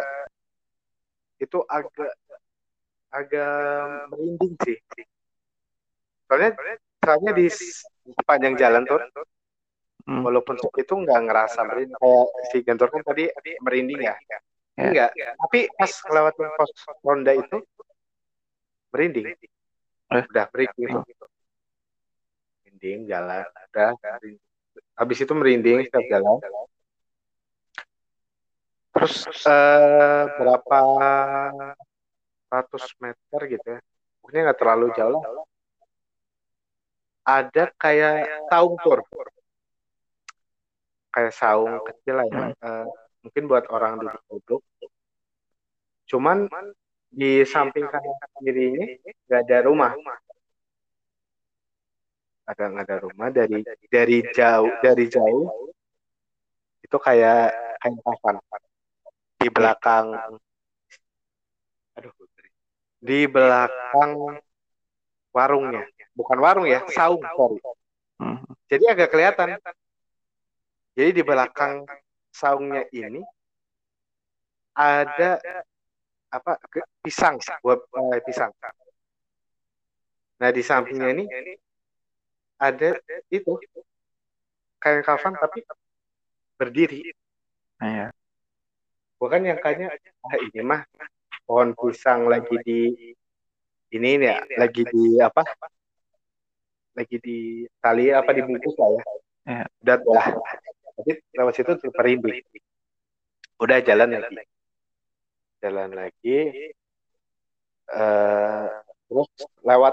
[1.37, 2.13] itu agak
[3.13, 3.53] agak
[4.13, 4.79] merinding sih.
[6.29, 6.51] Soalnya
[7.01, 7.47] soalnya di
[8.17, 9.01] sepanjang jalan tuh
[10.07, 10.23] Hmm.
[10.23, 11.99] walaupun itu nggak ngerasa merinding.
[11.99, 13.27] kayak si Gentor kan tadi
[13.59, 14.15] merinding ya?
[14.15, 14.39] Ya.
[14.79, 16.71] enggak tapi pas ngelewatin pos
[17.03, 17.59] ronda itu
[18.95, 19.35] merinding.
[20.15, 20.23] Eh.
[20.31, 21.03] udah merinding
[22.63, 22.99] merinding.
[23.11, 23.91] jalan udah.
[23.99, 24.39] Merinding.
[24.95, 26.39] habis itu merinding setiap jalan.
[28.95, 30.79] terus eh, berapa
[32.47, 33.81] ratus meter gitu ya?
[34.23, 35.47] Pokoknya nggak terlalu jauh lah.
[37.27, 39.03] ada kayak saung tur
[41.17, 42.87] kayak saung kecil lah ya Eh,
[43.25, 44.61] mungkin buat orang duduk-duduk
[46.07, 46.47] cuman
[47.11, 48.15] di samping kanan
[48.45, 48.85] kirinya
[49.27, 49.91] nggak ada rumah.
[52.47, 53.59] ada nggak ada rumah dari
[53.91, 55.73] dari jauh dari jauh.
[56.85, 57.51] itu kayak
[57.83, 58.35] kayak papan.
[59.41, 60.07] di belakang.
[61.97, 62.13] aduh
[63.03, 64.39] di belakang
[65.35, 65.83] warungnya.
[66.15, 67.59] Bukan warung ya saung sorry.
[68.17, 68.41] Hmm.
[68.71, 69.59] jadi agak kelihatan
[70.97, 71.85] jadi di belakang
[72.33, 73.21] saungnya ini
[74.73, 75.41] ada
[76.33, 77.85] apa ke- pisang buat
[78.17, 78.53] eh, pisang.
[80.37, 81.55] nah di sampingnya ini
[82.57, 82.97] ada
[83.29, 83.53] itu
[84.81, 85.65] kayak kafan tapi
[86.57, 87.13] berdiri.
[87.77, 88.09] Iya.
[89.21, 89.93] bukan yang kayaknya
[90.25, 90.85] ah ini mah
[91.45, 92.81] pohon pisang lagi di
[93.93, 95.45] ini ya lagi di apa?
[96.97, 99.03] lagi di tali apa dibungkus lah ya.
[99.45, 99.65] Iya.
[99.85, 100.29] udah lah
[100.97, 102.41] tapi lewat situ merinding
[103.61, 104.45] udah jalan lagi.
[105.61, 106.39] Jalan lagi.
[107.87, 108.67] Eh
[109.07, 109.29] terus
[109.63, 109.93] lewat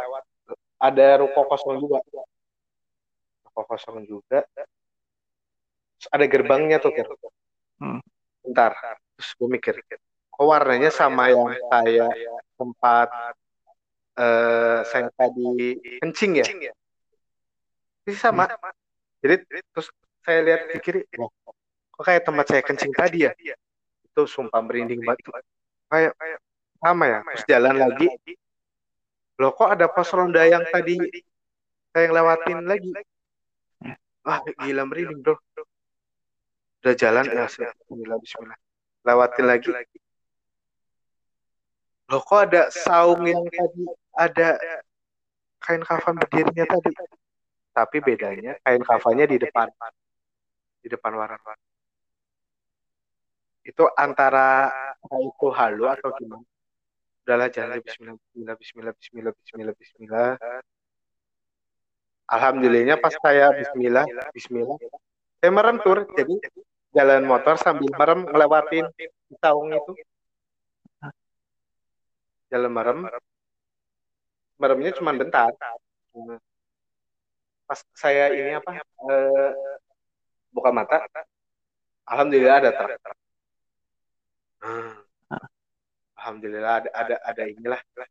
[0.82, 1.99] ada ruko kosong juga.
[3.47, 4.43] Ruko kosong juga.
[5.99, 7.08] Terus ada gerbangnya tuh Kir.
[7.80, 7.99] Hmm.
[8.43, 8.76] bentar.
[9.16, 9.76] Terus gue mikir
[10.34, 12.12] kok warnanya sama yang kayak
[12.58, 13.08] tempat
[14.14, 16.45] eh saya tadi kencing ya?
[18.04, 18.49] Ini sama.
[19.24, 19.88] Jadi terus
[20.24, 21.28] saya lihat di kiri wah,
[21.93, 23.32] kok kayak tempat saya kencing tadi ya?
[24.07, 25.43] Itu sumpah merinding banget.
[25.91, 26.15] Kayak
[26.80, 28.07] sama ya terus jalan lagi.
[29.39, 30.95] Loh kok ada pos ronda yang tadi
[31.91, 32.91] saya yang lewatin lagi?
[34.24, 35.36] Wah gila merinding bro.
[36.84, 38.59] Udah jalan ya bismillah bismillah.
[39.03, 39.69] Lewatin lagi.
[42.07, 43.84] Loh kok ada saung yang tadi
[44.15, 44.55] ada
[45.63, 46.91] kain kafan berdirinya tadi?
[47.74, 49.67] Tapi bedanya kain kafannya di depan
[50.84, 51.39] di depan warung
[53.63, 54.67] itu antara
[55.23, 56.43] itu halu atau gimana?
[57.23, 60.29] Udahlah jalan bismillah bismillah bismillah bismillah bismillah bismillah.
[62.27, 64.03] Alhamdulillahnya pas saya bismillah
[64.36, 64.77] bismillah.
[65.39, 66.36] saya merem tur jadi
[66.95, 68.86] jalan motor sambil merem ngelewatin
[69.39, 69.91] saung itu.
[72.51, 72.99] Jalan merem.
[74.59, 75.51] Meremnya cuma bentar.
[77.63, 79.51] pas saya ini apa eh,
[80.54, 80.97] buka mata
[82.08, 83.18] alhamdulillah ada truk
[84.64, 84.95] Hmm.
[86.16, 88.06] alhamdulillah ada ada ada inilah ada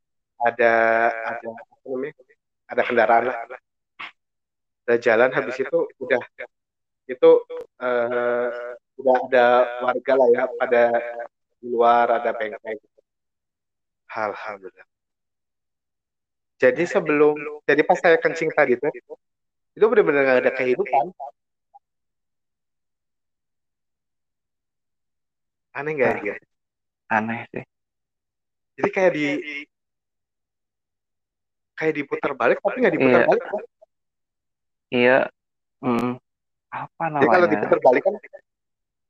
[0.44, 0.72] ada
[1.32, 1.48] apa
[1.88, 2.12] namanya
[2.68, 3.36] ada kendaraan lah.
[4.84, 6.20] Ada jalan habis itu udah
[7.08, 7.30] itu
[7.80, 8.48] eh,
[9.00, 9.46] udah ada
[9.80, 10.82] warga lah ya pada
[11.56, 12.76] di luar ada bengkel.
[14.12, 14.88] Alhamdulillah.
[16.60, 18.92] Jadi sebelum jadi pas saya kencing tadi tuh
[19.72, 21.16] itu benar-benar nggak ada kehidupan
[25.72, 26.34] aneh nggak ya
[27.08, 27.64] Aneh sih.
[28.72, 29.26] jadi kayak di
[31.74, 33.28] kayak diputar balik tapi nggak diputar Iya.
[33.28, 33.62] balik kan?
[34.92, 35.18] Iya.
[35.82, 36.10] Hmm.
[36.68, 37.52] Apa jadi kalau namanya?
[37.52, 38.14] diputar balik kan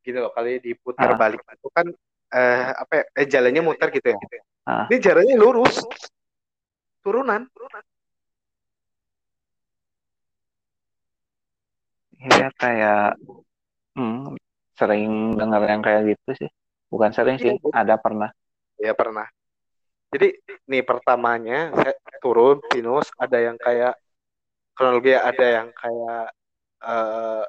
[0.03, 1.19] gitu loh kali diputar Ah.
[1.19, 1.87] balik itu kan
[2.33, 4.19] eh, apa ya, eh, jalannya muter gitu ya
[4.65, 4.87] Ah.
[4.91, 5.79] ini jalannya lurus
[7.03, 7.47] turunan
[12.23, 13.19] Iya kayak
[13.99, 14.39] hmm,
[14.77, 16.51] sering dengar yang kayak gitu sih.
[16.93, 18.29] Bukan sering sih, ada pernah.
[18.83, 19.29] ya pernah
[20.13, 20.37] jadi
[20.69, 23.97] nih pertamanya saya turun pinus ada yang kayak
[24.77, 26.25] kronologi ada yang kayak
[26.85, 27.45] eh,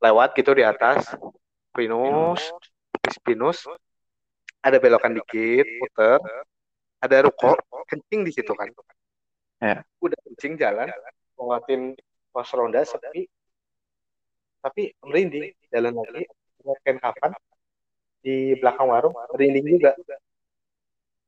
[0.00, 1.12] lewat gitu di atas
[1.76, 2.40] pinus
[2.96, 3.58] habis pinus
[4.64, 6.18] ada belokan dikit muter
[7.02, 7.58] ada ruko
[7.90, 8.72] kencing di situ kan
[9.62, 9.78] Ya.
[10.02, 10.90] udah kencing jalan
[11.38, 11.94] lewatin
[12.34, 13.30] pos ronda sepi
[14.58, 16.26] tapi merinding jalan lagi
[16.62, 17.30] ngeliatin kapan?
[18.22, 19.98] Di belakang warung merinding juga.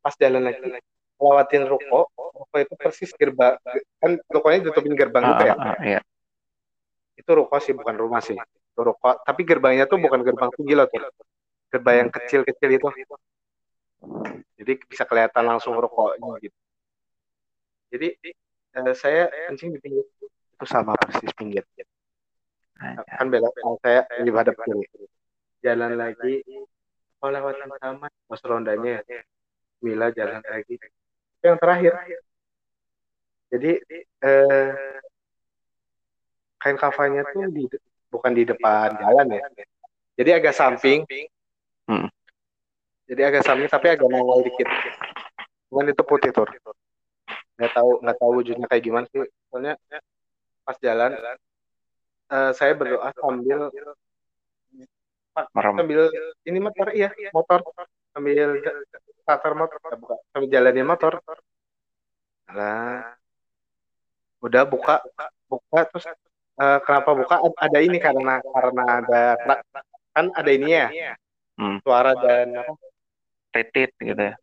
[0.00, 0.62] Pas jalan lagi
[1.18, 3.54] lewatin ruko ruko itu persis gerbang
[4.02, 5.54] kan rukonya ditutupin gerbang juga ya?
[5.54, 6.00] Ah, ah, iya.
[7.14, 8.34] itu ruko sih bukan rumah sih.
[8.34, 11.00] Itu ruko tapi gerbangnya tuh bukan gerbang tinggi loh tuh
[11.70, 12.86] gerbang yang kecil-kecil itu.
[14.60, 16.58] Jadi bisa kelihatan langsung rukonya gitu.
[17.94, 18.08] Jadi
[18.74, 20.04] eh, saya kencing di pinggir.
[20.54, 21.62] Itu sama persis pinggir.
[23.06, 24.82] Kan belok saya di hadap kiri
[25.64, 26.44] jalan lagi.
[27.24, 29.00] Oh lewatin taman pos rondanya.
[29.80, 30.76] Mila jalan lagi.
[31.40, 31.92] Yang terakhir.
[33.48, 33.70] Jadi
[34.20, 35.00] eh,
[36.60, 37.64] kain kafanya tuh di
[38.12, 39.40] bukan di depan jalan ya.
[40.20, 41.08] Jadi agak samping.
[41.84, 42.08] Hmm.
[43.04, 44.68] jadi agak samping tapi agak nongol dikit.
[45.68, 46.48] Cuman itu putih tuh
[47.54, 49.24] nggak tahu nggak tahu wujudnya kayak gimana sih.
[49.48, 49.76] Soalnya
[50.64, 51.12] pas jalan
[52.32, 53.68] eh, saya berdoa sambil
[55.34, 55.74] Merem.
[55.82, 56.02] sambil
[56.46, 57.60] ini motor iya motor.
[58.14, 58.62] Sambil
[59.26, 59.78] starter motor
[60.30, 61.18] sambil jalanin motor.
[62.54, 63.18] Lah
[64.44, 65.02] udah buka.
[65.50, 67.36] Buka terus eh, kenapa buka?
[67.58, 69.22] Ada ini karena karena ada
[70.14, 70.88] kan ada ini ya?
[71.54, 71.78] Hmm.
[71.82, 72.74] suara dan apa?
[73.54, 74.34] Titit gitu ya.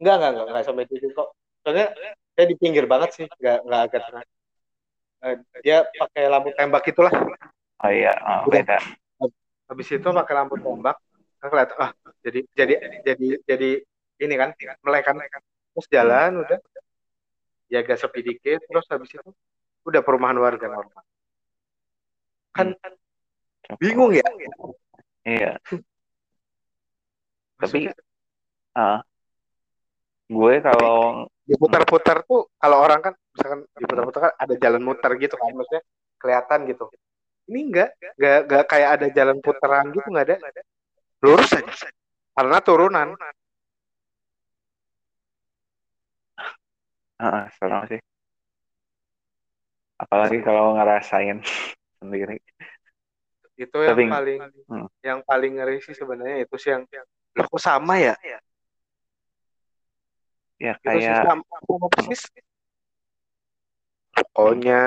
[0.00, 1.28] enggak enggak enggak, enggak sampai titik kok.
[1.64, 1.92] Soalnya
[2.32, 4.24] saya di pinggir banget sih enggak enggak agak tengah
[5.18, 5.34] Eh,
[5.66, 7.10] dia pakai lampu tembak itulah.
[7.82, 8.78] Oh iya, oh, beda.
[9.68, 10.96] Habis itu pakai lampu tembak
[11.38, 11.90] kan kelihatan ah
[12.24, 12.74] jadi jadi
[13.06, 13.70] jadi jadi
[14.18, 14.50] ini kan
[14.82, 16.58] melek kan terus jalan udah.
[17.68, 19.30] Ya agak sepi dikit terus habis itu
[19.84, 21.04] udah perumahan warga normal.
[22.56, 22.74] Kan
[23.76, 24.24] bingung ya?
[25.28, 25.60] Iya,
[27.58, 27.90] tapi
[28.78, 29.02] ah,
[30.30, 35.52] gue kalau diputar-putar tuh kalau orang kan misalkan diputar-putar kan ada jalan muter gitu kan
[35.52, 35.82] maksudnya
[36.16, 36.84] kelihatan gitu
[37.48, 40.62] ini enggak enggak enggak kayak ada jalan putaran gitu enggak ada
[41.24, 41.88] lurus aja
[42.36, 43.08] karena turunan
[47.18, 48.00] ah, serem sih.
[49.98, 51.42] Apalagi kalau ngerasain
[51.98, 52.38] sendiri.
[53.58, 54.40] itu yang Tapi- paling
[54.70, 54.86] Hmm.
[55.02, 56.86] yang paling ngeri sih sebenarnya itu sih yang
[57.34, 58.14] loh kok sama ya
[60.62, 62.22] Ya itu sih kayak sama, sama persis
[64.14, 64.78] pokoknya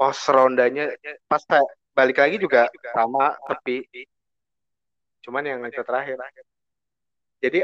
[0.00, 0.88] pos rondanya
[1.28, 1.60] pas saya
[1.92, 3.84] balik lagi juga sama tepi
[5.20, 6.16] cuman yang itu terakhir.
[7.44, 7.60] Jadi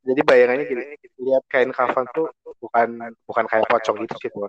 [0.00, 0.84] jadi bayangannya gini
[1.20, 4.48] lihat kain kafan tuh bukan bukan kayak pocong gitu sih tuh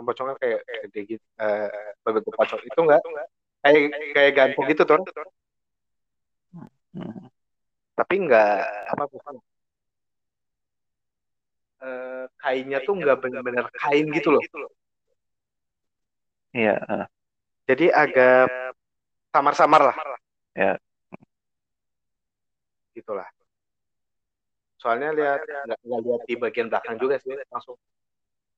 [0.00, 2.60] pocong kan kayak gede gitu eh, berbentuk pocong.
[2.64, 3.00] itu enggak
[3.60, 3.80] kayak
[4.16, 5.00] kayak gantung gitu tuh
[6.96, 7.28] hmm,
[7.96, 9.40] tapi enggak apa bukan
[11.80, 14.44] Eh, kainnya tuh enggak benar-benar kain gitu loh
[16.54, 17.06] iya, ah,
[17.68, 18.50] jadi agak
[19.30, 19.96] samar-samar lah.
[20.58, 20.74] Ya.
[22.94, 23.28] gitulah.
[24.80, 27.76] Soalnya lihat nggak lihat di bagian belakang juga sih langsung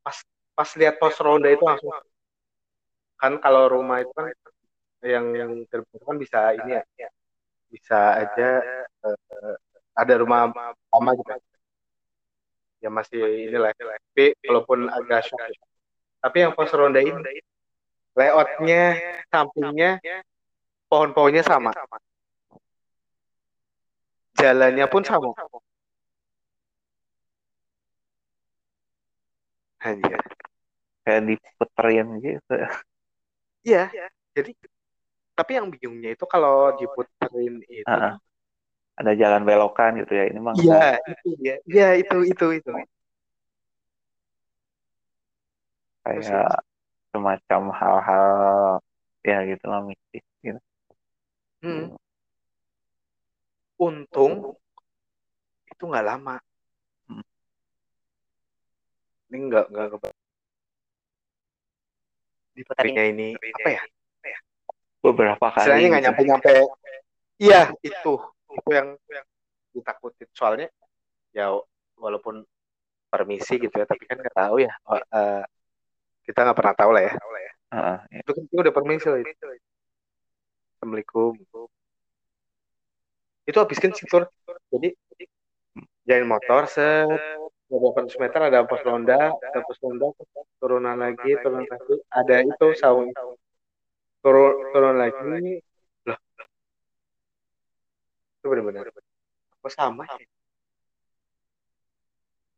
[0.02, 0.16] pas
[0.54, 1.90] pas lihat pos ronda itu langsung
[3.18, 4.26] kan kalau rumah itu kan
[5.02, 7.10] yang yang terbuka kan bisa ini ya
[7.70, 8.48] bisa aja
[9.06, 9.56] eh,
[9.98, 10.50] ada rumah
[10.90, 11.30] lama gitu
[12.82, 12.90] ya.
[12.90, 15.42] Masih inilah tapi walaupun agak shock
[16.22, 17.18] tapi yang pos ronda ini
[18.12, 18.82] layoutnya
[19.32, 20.00] sampingnya
[20.88, 21.72] pohon-pohonnya sama
[24.36, 25.32] jalannya pun sama
[29.82, 30.18] hanya
[31.02, 32.54] kayak diputerin gitu.
[33.66, 33.90] iya
[34.32, 34.50] jadi
[35.32, 38.14] tapi yang bingungnya itu kalau diputerin itu ah.
[38.94, 40.24] ada jalan belokan gitu ya.
[40.30, 42.70] Ini mah iya itu dia iya itu itu itu
[46.02, 46.62] kayak
[47.12, 48.26] semacam hal-hal
[49.22, 50.58] ya gitu lah mistis gitu.
[51.62, 51.94] Hmm.
[53.78, 54.58] untung
[55.70, 56.36] itu nggak lama
[57.06, 57.24] Hmm.
[59.30, 60.08] ini nggak nggak ke
[62.52, 63.82] diputarinya ini apa ya
[65.02, 66.52] Beberapa kali istilahnya nggak nyampe nyampe
[67.42, 68.14] iya itu
[68.54, 69.26] itu yang yang
[69.74, 70.68] ditakutin soalnya
[71.34, 71.50] ya
[71.98, 72.44] walaupun
[73.10, 75.42] permisi gitu ya tapi kan nggak tahu ya Oh, eh,
[76.22, 77.12] kita nggak pernah tahu lah ya.
[77.72, 78.20] Ah, ah, ya.
[78.20, 79.32] itu kan udah permisi loh itu.
[80.76, 81.32] assalamualaikum.
[83.48, 84.28] Itu habis kan situr
[84.68, 84.92] jadi
[86.04, 87.08] jalan motor set.
[87.72, 90.12] Beberapa ratus meter ada pos ronda ada pos ronda
[90.60, 91.94] turunan lagi turunan lagi.
[92.12, 93.08] Ada itu saung.
[94.20, 95.64] Turun turun lagi.
[96.04, 96.18] Loh.
[98.38, 98.92] Itu benar-benar
[99.62, 100.26] apa sama ya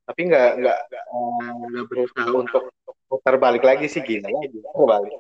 [0.05, 2.63] tapi nggak nggak eh, nggak berusaha untuk
[3.09, 4.61] putar balik lagi sih gila lagi.
[4.77, 5.13] Oh, balik.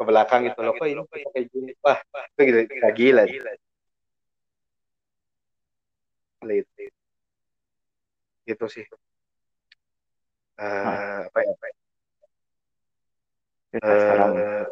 [0.00, 1.72] Ke belakang gitu loh kok ini kayak gini?
[1.84, 2.00] Wah
[2.40, 3.50] itu gila gila, gila.
[6.40, 6.84] Itu
[8.48, 8.84] itu sih.
[10.60, 11.52] Eh, apa ya?
[13.70, 14.30] Kita serem.
[14.34, 14.66] Eh,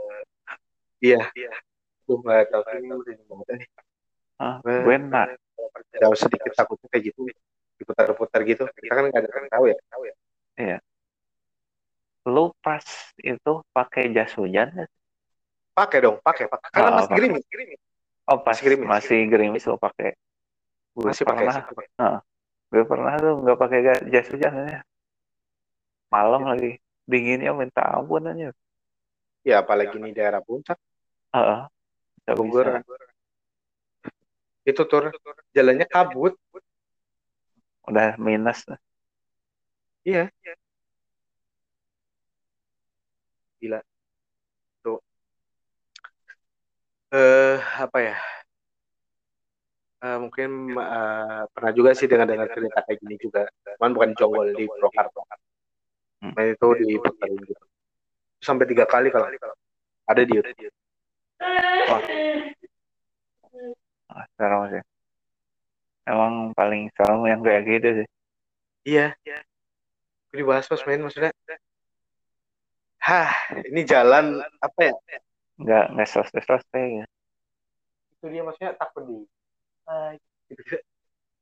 [1.12, 1.20] iya.
[2.08, 2.62] Duh, nggak tahu
[3.04, 3.16] sih.
[4.38, 5.36] Ah, gue nak
[5.98, 7.26] Jauh sedikit takutnya kayak gitu
[7.78, 10.78] diputar-putar gitu kita kan nggak ada yang tahu ya
[12.28, 12.84] lu pas
[13.24, 14.68] itu pakai jas hujan
[15.72, 17.18] pakai dong pakai pakai karena Ah, masih pakai.
[17.18, 17.80] gerimis
[18.28, 18.86] Oh pas Masih gerimis.
[18.92, 20.12] masih gerimis lu pakai.
[20.92, 21.64] Gue masih pakai pernah, sih.
[22.68, 23.78] gue pernah tuh nggak pakai
[24.12, 24.80] jas hujan ya.
[26.12, 26.76] malam lagi
[27.08, 28.52] dinginnya minta ampun aja
[29.48, 30.76] ya apalagi di daerah puncak
[31.32, 31.60] Heeh.
[32.36, 32.76] Bogor bisa.
[32.76, 32.82] kan.
[34.68, 35.04] itu tur
[35.56, 36.36] jalannya kabut
[37.88, 38.60] udah minus.
[40.04, 40.30] Iya.
[43.60, 43.82] Gila.
[44.82, 44.98] Tuh.
[47.12, 48.14] Eh apa ya?
[49.98, 53.42] Eh, mungkin eh, pernah juga sih dengan dengar cerita kayak gini juga.
[53.78, 55.22] Cuman bukan Jonggol di Purwokerto
[56.18, 56.34] Hmm.
[56.34, 57.64] nah itu di puterin gitu
[58.42, 59.30] sampai tiga kali kalau.
[60.10, 60.74] Ada di YouTube.
[64.10, 64.87] Ah, serem sih
[66.08, 68.08] emang paling serem yang kayak gitu sih.
[68.88, 69.06] Iya.
[70.32, 71.32] Dibahas pas main maksudnya.
[73.04, 73.32] Hah
[73.68, 74.94] ini jalan apa ya?
[75.60, 77.06] Nggak nggak selesai selesai ya.
[78.16, 79.18] Itu dia maksudnya takut di
[80.48, 80.80] gitu.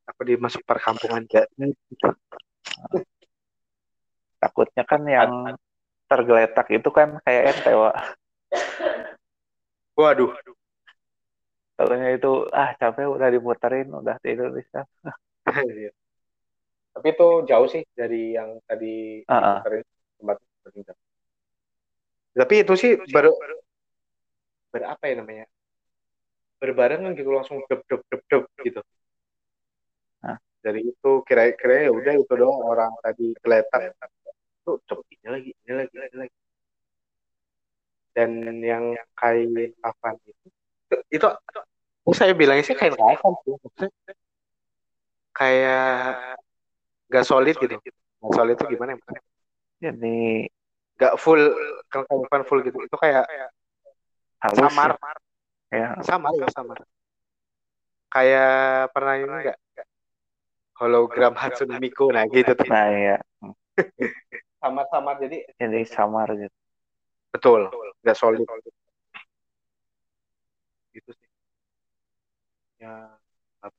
[0.06, 1.50] takut di masuk perkampungan gak
[4.38, 5.32] takutnya kan yang
[6.06, 7.96] tergeletak itu kan kayak ente Wak.
[9.98, 10.30] waduh
[11.76, 14.88] Taunya itu ah capek udah dimuterin udah tidur bisa
[15.46, 15.92] Iya.
[16.96, 19.60] tapi itu jauh sih dari yang tadi ah.
[19.60, 19.84] diputerin
[20.16, 20.36] tempat
[22.36, 23.32] tapi itu sih baru
[24.68, 25.46] berapa ya namanya?
[26.60, 28.80] Berbarengan gitu langsung dep dep dep dep gitu.
[30.60, 33.96] Dari itu kira-kira ya udah itu doang orang tadi geletak
[34.66, 36.36] tuh cep ini lagi ini lagi ini lagi.
[38.12, 38.84] Dan yang
[39.16, 40.48] kain kafan itu
[40.86, 43.90] itu, itu saya bilangnya sih kain kafan sih Maksudnya
[45.36, 46.38] kayak
[47.10, 47.76] gak solid gitu.
[48.22, 50.48] Gak solid itu gimana ya jadi
[50.96, 51.42] gak full
[51.92, 53.26] kalau kain kafan full gitu itu kayak
[54.40, 54.90] halus samar.
[55.68, 56.02] Ya, ya.
[56.06, 56.78] samar ya samar.
[58.06, 59.58] Kayak pernah ini enggak
[60.76, 62.12] hologram Hatsune Miku.
[62.12, 62.64] Nah gitu tuh.
[62.68, 63.16] Nah ya
[64.62, 66.56] samar-samar jadi jadi samar gitu.
[67.34, 67.68] Betul.
[68.00, 68.46] Nggak solid
[70.96, 71.28] gitu sih.
[72.80, 73.12] Ya
[73.60, 73.78] apa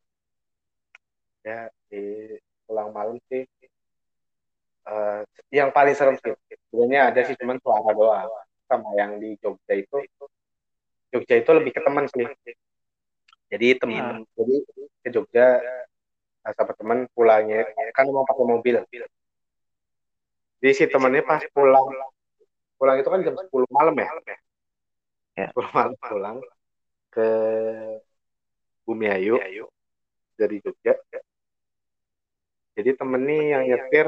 [1.42, 1.60] ya
[1.90, 2.04] di
[2.70, 3.44] pulang malam sih.
[4.88, 6.32] Eh, yang paling serem sih
[6.72, 8.30] sebenarnya ada sih cuman suara doang.
[8.70, 9.98] Sama yang di Jogja itu.
[11.12, 12.28] Jogja itu lebih ke teman sih.
[13.48, 14.56] Jadi teman jadi
[15.02, 15.86] ke Jogja eh,
[16.56, 18.76] sama teman pulangnya kan mau pakai mobil.
[20.58, 21.86] Jadi si temannya pas pulang
[22.78, 24.08] pulang itu kan jam 10 malam ya?
[25.38, 25.48] Ya.
[25.54, 26.38] 10 malam pulang
[27.18, 27.30] ke
[28.86, 29.42] Bumi Ayu
[30.38, 30.94] dari Jogja.
[32.78, 34.06] Jadi temen nih yang nyetir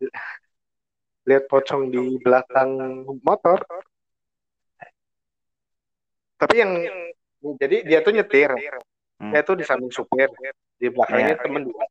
[1.28, 3.60] lihat pocong di belakang motor.
[6.34, 6.72] tapi yang
[7.60, 8.48] jadi dia tuh nyetir.
[9.20, 9.30] Hmm.
[9.30, 10.28] dia tuh di samping supir.
[10.80, 11.40] Di belakangnya Ya.
[11.44, 11.84] temen dua.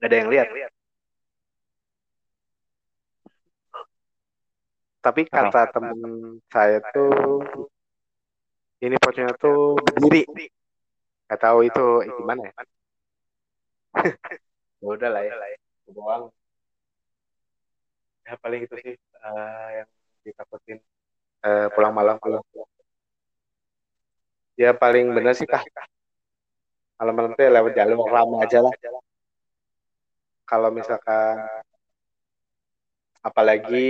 [0.00, 0.48] Nggak ada yang lihat.
[5.00, 6.00] Tapi kata temen
[6.52, 7.52] saya tuh
[8.80, 10.48] ini pocongnya tuh berdiri
[11.30, 12.52] nggak tahu itu eh, gimana ya?
[14.80, 16.24] ya udah lah ya itu doang.
[18.26, 19.88] Ya paling itu sih eh, yang
[20.26, 20.78] ditakutin.
[21.46, 22.18] Eh, pulang malam.
[22.18, 22.42] Pulang
[24.60, 25.64] ya paling bener sih kah
[27.00, 28.74] malam-malam tuh ya lewat jalur lama aja lah.
[30.44, 31.40] kalau misalkan
[33.24, 33.88] apalagi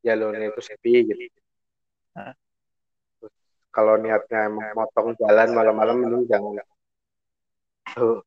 [0.00, 1.40] jalurnya itu sepi gitu.
[2.16, 2.32] Hah?
[3.74, 4.46] Kalau niatnya
[4.78, 6.62] motong jalan malam-malam mending jangan.
[7.94, 8.22] Tuh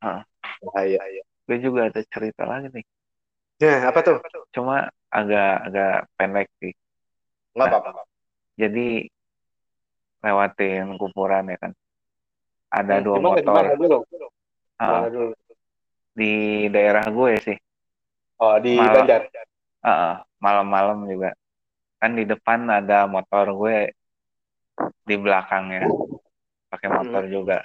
[0.00, 0.24] Hah.
[0.64, 1.04] bahaya.
[1.44, 2.84] Gue juga ada cerita lagi nih.
[3.60, 4.16] Ya apa tuh?
[4.56, 6.72] Cuma agak agak pendek sih.
[7.52, 7.80] Nggak Nah.
[7.84, 8.02] apa-apa
[8.58, 9.06] jadi
[10.18, 11.72] lewatin kuburan ya kan.
[12.74, 13.42] Ada Hmm, dua motor.
[13.44, 13.96] gimana dulu?
[14.76, 15.32] Ah, gimana dulu?
[16.18, 16.32] Di
[16.74, 17.56] daerah gue sih.
[18.42, 18.94] Oh di Malam.
[19.06, 19.22] bandar
[19.78, 21.30] Ah, ah, malam-malam juga.
[22.02, 23.94] Kan di depan ada motor gue
[25.08, 25.88] di belakangnya.
[26.68, 27.64] Pakai motor juga.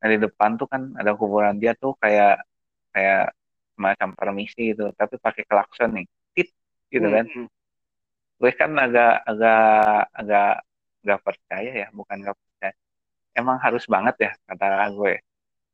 [0.00, 1.56] Nah di depan tuh kan ada kuburan.
[1.62, 2.42] Dia tuh kayak
[2.90, 3.30] kayak
[3.78, 4.90] semacam permisi gitu.
[4.96, 6.06] Tapi pakai klakson nih.
[6.34, 6.48] Tit
[6.90, 7.24] gitu kan.
[7.30, 7.48] Hmm,
[8.42, 9.62] gue kan agak agak
[10.10, 10.52] agak
[11.06, 11.88] nggak percaya ya.
[11.94, 12.74] Bukan nggak percaya.
[13.36, 15.14] Emang harus banget ya kata gue.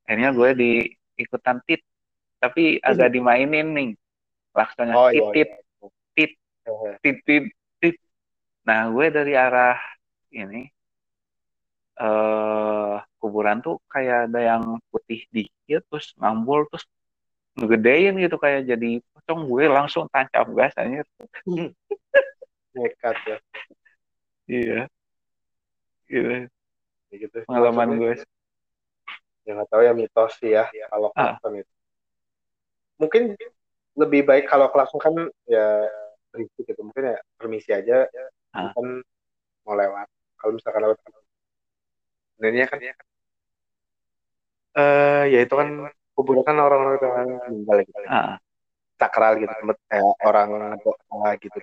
[0.04, 0.70] Akhirnya gue di
[1.16, 1.80] ikutan tit.
[2.36, 3.90] Tapi agak dimainin nih.
[4.52, 5.88] Klaksonnya oh tit iya, tit iya.
[6.12, 6.32] tit.
[7.00, 7.44] Tit tit
[7.80, 7.96] tit.
[8.68, 9.80] Nah gue dari arah
[10.34, 10.75] ini
[11.96, 14.62] eh kuburan tuh kayak ada yang
[14.92, 16.84] putih dikit terus ngambul terus
[17.56, 21.08] ngegedein gitu kayak jadi pocong gue langsung tancap gas anjir.
[22.76, 23.36] Nekat ya.
[24.46, 24.80] Iya.
[26.06, 26.52] Gitu.
[27.08, 28.12] Kayak gitu pengalaman gue.
[29.46, 31.38] ya nggak tahu ya mitos sih ya kalau Ah.
[31.38, 31.72] klakson itu.
[32.98, 33.22] Mungkin
[33.96, 35.14] lebih baik kalau langsung kan
[35.48, 35.86] ya
[36.34, 38.04] berisik gitu mungkin ya permisi aja
[38.52, 38.74] Ah.
[38.76, 38.86] kan
[39.64, 40.04] mau lewat.
[40.36, 40.98] Kalau misalkan lewat
[42.36, 42.78] sebenarnya kan
[44.76, 45.68] eh ya itu kan
[46.12, 48.36] kuburan kan orang-orang yang meninggal gitu Ah.
[48.96, 50.48] sakral gitu tempat eh, orang
[50.80, 51.58] doa gitu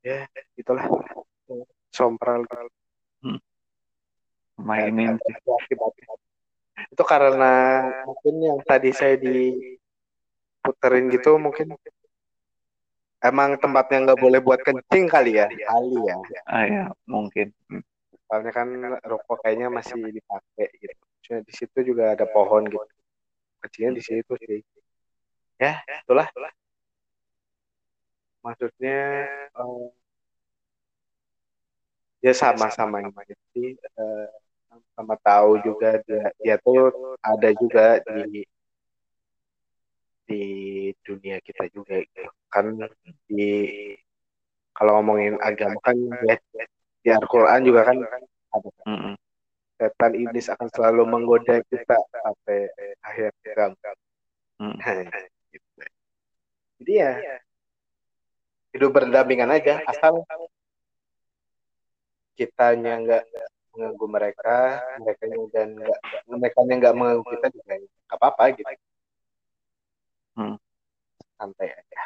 [0.00, 0.24] ya
[0.56, 0.86] itulah
[1.90, 2.70] sompral gitu.
[4.56, 6.14] mainin Ada akibatnya.
[6.88, 7.52] itu karena
[8.04, 9.84] mungkin yang tadi saya diputerin
[11.12, 11.76] gitu mungkin
[13.20, 16.16] emang tempatnya nggak boleh buat kencing kali ya kali ya
[16.48, 17.84] ah ya mungkin Hmm.
[18.30, 18.70] Soalnya kan
[19.02, 20.94] rokok kayaknya masih dipakai gitu.
[20.94, 22.86] Maksudnya di situ juga ada pohon gitu.
[23.58, 24.62] kencingnya di situ sih.
[25.58, 26.30] ya itulah.
[28.40, 28.96] maksudnya
[29.52, 29.86] eh,
[32.24, 34.28] ya sama-sama jadi eh,
[34.94, 36.88] sama tahu juga dia dia tuh
[37.20, 37.98] ada juga
[38.30, 38.46] di
[40.30, 40.42] di
[41.02, 42.22] dunia kita juga gitu.
[42.46, 42.78] kan
[43.26, 43.44] di
[44.70, 46.38] kalau ngomongin agama kan ya,
[47.00, 47.96] di Al-Quran juga kan
[48.50, 49.14] ada Mm-mm.
[49.80, 52.68] setan iblis akan selalu menggoda kita sampai
[53.00, 53.96] akhir zaman.
[54.60, 54.76] Mm.
[55.52, 55.68] Gitu.
[56.80, 57.12] Jadi ya
[58.70, 60.22] hidup berdampingan aja asal
[62.38, 63.22] kitanya nggak
[63.74, 64.56] mengganggu mereka,
[65.02, 65.22] mereka
[65.52, 66.00] dan nggak
[66.30, 68.72] mereka nggak mengganggu kita juga nggak apa-apa gitu.
[70.38, 70.54] Hmm.
[71.36, 72.02] Santai aja.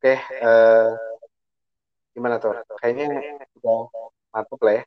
[0.00, 1.09] Oke, eh,
[2.12, 2.52] gimana tuh?
[2.80, 3.06] Kayaknya
[3.60, 3.80] udah
[4.34, 4.82] mantap lah ya.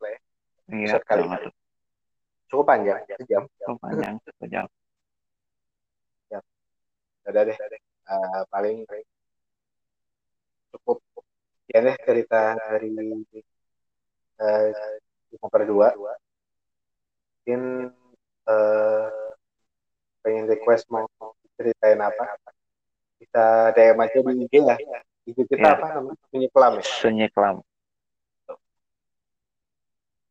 [0.71, 1.49] iya Episode kali ini.
[2.47, 3.43] Cukup panjang, sejam.
[3.59, 4.65] Cukup panjang sejam
[7.23, 7.57] Udah deh.
[8.03, 8.83] Eh, paling
[10.75, 10.97] cukup
[11.71, 12.91] ya deh cerita dari
[14.43, 14.67] eh,
[15.31, 15.95] kita berdua.
[17.43, 17.61] Mungkin
[18.51, 19.31] eh,
[20.23, 21.07] pengen request mau
[21.55, 22.23] ceritain apa?
[23.19, 24.75] Bisa DM aja di IG ya.
[25.23, 25.71] IG kita Iya.
[25.77, 26.19] apa namanya?
[26.27, 26.83] Sunyi Kelam ya.
[26.83, 27.55] sunyi kelam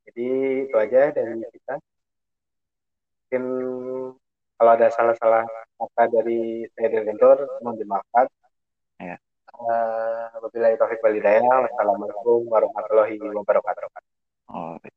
[0.05, 0.27] Jadi
[0.69, 1.75] itu aja dari kita.
[3.33, 3.45] Mungkin
[4.61, 5.49] kalau ada salah-salah
[5.81, 8.29] kata dari saya dan Gendor, mohon dimaafkan.
[9.01, 9.17] Ya.
[9.49, 11.65] Eh, Wabillahi taufiq wal hidayah.
[11.65, 14.92] Wassalamualaikum warahmatullahi wabarakatuh.